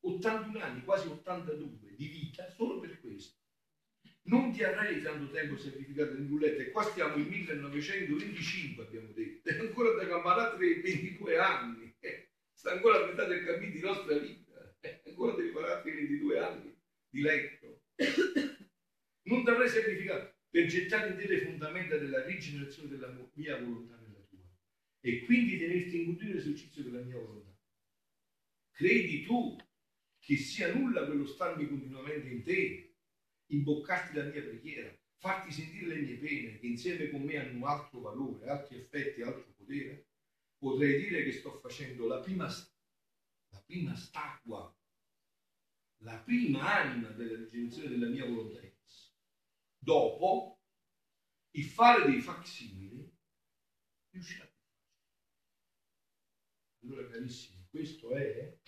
81 0.00 0.58
anni, 0.58 0.82
quasi 0.82 1.06
82 1.06 1.94
di 1.94 2.08
vita 2.08 2.50
solo 2.50 2.80
per 2.80 2.98
questo. 2.98 3.41
Non 4.24 4.52
ti 4.52 4.62
avrei 4.62 5.02
tanto 5.02 5.32
tempo 5.32 5.56
sacrificato 5.56 6.16
in 6.16 6.28
rulletta, 6.28 6.62
e 6.62 6.70
qua 6.70 6.84
stiamo 6.84 7.16
in 7.16 7.26
1925, 7.26 8.84
abbiamo 8.84 9.10
detto, 9.12 9.48
e 9.48 9.58
ancora 9.58 9.92
da 9.94 10.06
camminare 10.06 10.80
22 10.80 11.38
anni, 11.38 11.94
sta 12.52 12.72
ancora 12.72 13.02
a 13.02 13.06
metà 13.06 13.24
del 13.24 13.44
cammino 13.44 13.72
di 13.72 13.80
nostra 13.80 14.16
vita. 14.16 14.76
Ancora 15.06 15.34
devi 15.34 15.50
fare 15.50 15.72
altri 15.72 15.92
22 15.92 16.38
anni 16.38 16.76
di 17.08 17.20
letto. 17.20 17.82
Non 19.24 19.44
ti 19.44 19.50
avrei 19.50 19.68
sacrificato 19.68 20.34
per 20.50 20.66
gettare 20.66 21.10
in 21.10 21.16
te 21.16 21.26
le 21.26 21.40
fondamenta 21.42 21.96
della 21.96 22.24
rigenerazione 22.24 22.88
della 22.88 23.30
mia 23.34 23.58
volontà 23.58 23.96
nella 23.96 24.24
tua. 24.28 24.44
E 25.00 25.24
quindi 25.24 25.58
tenerti 25.58 26.00
in 26.00 26.06
continuo 26.06 26.36
esercizio 26.36 26.82
della 26.82 27.00
mia 27.00 27.16
volontà. 27.16 27.56
Credi 28.72 29.22
tu 29.24 29.56
che 30.18 30.36
sia 30.36 30.72
nulla 30.72 31.06
quello 31.06 31.26
starmi 31.26 31.68
continuamente 31.68 32.28
in 32.28 32.42
te, 32.42 32.91
imboccarti 33.54 34.16
la 34.16 34.24
mia 34.24 34.42
preghiera, 34.42 34.94
farti 35.18 35.52
sentire 35.52 35.94
le 35.94 36.00
mie 36.00 36.16
pene, 36.16 36.58
che 36.58 36.66
insieme 36.66 37.10
con 37.10 37.22
me 37.22 37.36
hanno 37.36 37.66
altro 37.66 38.00
valore, 38.00 38.48
altri 38.48 38.78
effetti, 38.78 39.22
altro 39.22 39.52
potere? 39.56 40.08
Potrei 40.58 41.00
dire 41.00 41.24
che 41.24 41.32
sto 41.32 41.58
facendo 41.60 42.06
la 42.06 42.20
prima, 42.20 42.46
la 42.46 43.62
prima 43.66 43.94
statua 43.94 44.74
la 46.02 46.18
prima 46.18 46.82
anima 46.82 47.08
della 47.10 47.36
rigenerazione 47.36 47.88
della 47.90 48.08
mia 48.08 48.24
volontà. 48.24 48.60
Dopo, 49.78 50.60
il 51.52 51.64
fare 51.64 52.10
dei 52.10 52.20
facsimili 52.20 53.10
riuscirà 54.10 54.44
più 54.44 54.60
facile. 54.62 55.00
Allora, 56.82 57.08
carissimi, 57.08 57.66
questo 57.68 58.14
è 58.14 58.58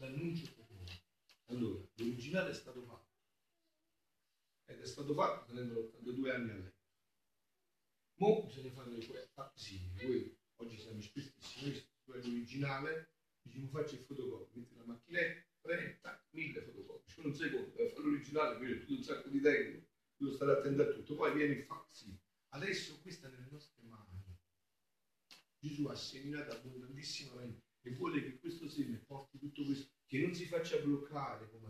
l'annuncio 0.00 0.54
noi. 0.68 1.02
Allora, 1.46 1.84
l'originale 1.94 2.50
è 2.50 2.54
stato 2.54 2.82
fatto. 2.82 3.05
Ed 4.66 4.80
è 4.80 4.86
stato 4.86 5.14
fatto 5.14 5.46
tenendo 5.46 5.78
82 5.78 6.32
anni 6.32 6.50
a 6.50 6.54
letto. 6.54 6.84
Mo 8.18 8.44
bisogna 8.44 8.72
fare 8.72 8.90
le 8.90 9.30
facsimili. 9.32 9.92
Voi 9.94 10.38
oggi 10.56 10.78
siamo 10.78 10.98
espertissimi, 10.98 11.86
noi 12.04 12.22
l'originale, 12.22 13.12
diciamo 13.42 13.68
faccio 13.68 13.94
il 13.94 14.00
fotocopio, 14.00 14.60
metti 14.60 14.74
la 14.74 14.84
macchinetta, 14.84 15.46
30, 15.60 16.26
1000 16.30 16.62
fotocopi, 16.62 17.10
ci 17.10 17.20
un 17.20 17.34
secondo 17.34 17.70
per 17.72 17.90
fare 17.90 18.02
l'originale, 18.02 18.56
quindi 18.56 18.78
tutto 18.80 18.92
un 18.94 19.02
sacco 19.02 19.28
di 19.28 19.40
tempo, 19.40 19.86
devo 20.16 20.32
stare 20.32 20.52
attento 20.52 20.82
a 20.82 20.92
tutto, 20.92 21.14
poi 21.14 21.34
viene 21.34 21.54
il 21.54 21.64
faxi. 21.64 22.18
Adesso 22.50 23.00
questa 23.02 23.28
è 23.28 23.30
nelle 23.30 23.48
nostre 23.50 23.82
mani. 23.84 24.24
Gesù 25.58 25.86
ha 25.86 25.94
seminato 25.94 26.52
abbondantissimamente 26.52 27.64
e 27.82 27.90
vuole 27.94 28.22
che 28.22 28.38
questo 28.38 28.68
seme 28.68 28.98
porti 28.98 29.38
tutto 29.38 29.64
questo, 29.64 29.90
che 30.06 30.20
non 30.20 30.34
si 30.34 30.46
faccia 30.46 30.78
bloccare 30.78 31.50
come. 31.50 31.65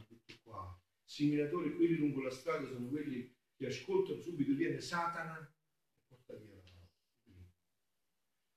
Seminatori, 1.16 1.74
quelli 1.74 1.96
lungo 1.96 2.20
la 2.20 2.30
strada 2.30 2.66
sono 2.66 2.88
quelli 2.88 3.34
che 3.56 3.68
ascoltano 3.68 4.20
subito, 4.20 4.52
viene 4.52 4.82
Satana 4.82 5.38
e 5.38 6.14
porta 6.14 6.34
via 6.34 6.54
la 6.54 6.60
parola. 6.60 7.50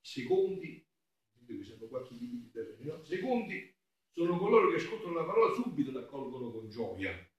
Secondi, 0.02 0.86
che 1.46 1.64
sono 1.64 1.88
quattro 1.88 2.18
di 2.18 2.50
terreni, 2.52 2.84
no? 2.84 3.02
Secondi 3.06 3.74
sono 4.12 4.38
coloro 4.38 4.70
che 4.72 4.76
ascoltano 4.76 5.14
la 5.14 5.24
parola 5.24 5.54
subito 5.54 5.92
l'accolgono 5.92 6.52
con 6.52 6.70
gioia, 6.70 7.32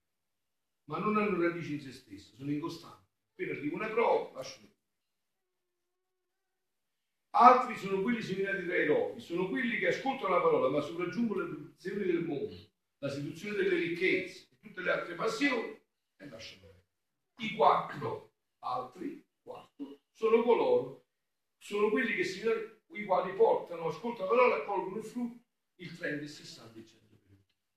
ma 0.85 0.99
non 0.99 1.19
hanno 1.19 1.39
radici 1.39 1.75
in 1.75 1.81
se 1.83 1.93
stesso, 1.93 2.37
sono 2.37 2.51
incostanti. 2.51 3.07
Appena 3.33 3.53
arriva 3.53 3.77
una 3.77 3.91
prova, 3.91 4.33
lasciano. 4.33 4.69
Altri 7.33 7.77
sono 7.77 8.01
quelli 8.01 8.23
seminati 8.23 8.65
tra 8.65 8.75
i 8.75 8.87
rovi, 8.87 9.21
sono 9.21 9.51
quelli 9.51 9.77
che 9.77 9.89
ascoltano 9.89 10.35
la 10.35 10.41
parola, 10.41 10.71
ma 10.71 10.81
sopraggiungono 10.81 11.45
le 11.45 11.51
seduzioni 11.51 12.05
del 12.05 12.25
mondo, 12.25 12.57
la 13.01 13.11
seduzione 13.11 13.57
delle 13.57 13.77
ricchezze 13.77 14.49
tutte 14.61 14.81
le 14.81 14.90
altre 14.90 15.14
passioni 15.14 15.81
e 16.16 16.29
lasciano. 16.29 16.68
I 17.38 17.55
quattro, 17.55 18.35
altri, 18.59 19.25
quattro, 19.42 20.01
sono 20.12 20.42
coloro, 20.42 21.07
sono 21.59 21.90
quelli 21.90 22.14
che 22.14 22.25
seminati, 22.25 22.79
i 22.92 23.05
quali 23.05 23.35
portano, 23.35 23.87
ascoltano 23.87 24.31
la 24.31 24.37
parola 24.37 24.57
e 24.57 24.61
accolgono 24.61 24.96
il 24.99 25.05
frutto 25.05 25.49
il 25.81 25.96
30, 25.96 26.23
il 26.23 26.29
60 26.29 26.77
e 26.77 26.81
il 26.81 26.87
100 26.87 27.01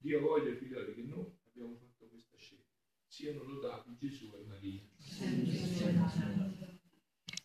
Dio 0.03 0.19
voglia, 0.19 0.53
figlioli, 0.53 0.93
che 0.93 1.01
noi 1.03 1.31
abbiamo 1.47 1.77
fatto 1.77 2.09
questa 2.09 2.35
scelta. 2.37 2.65
Siano 3.07 3.41
lodati 3.43 3.95
Gesù 3.95 4.35
e 4.35 4.43
Maria. 4.43 4.81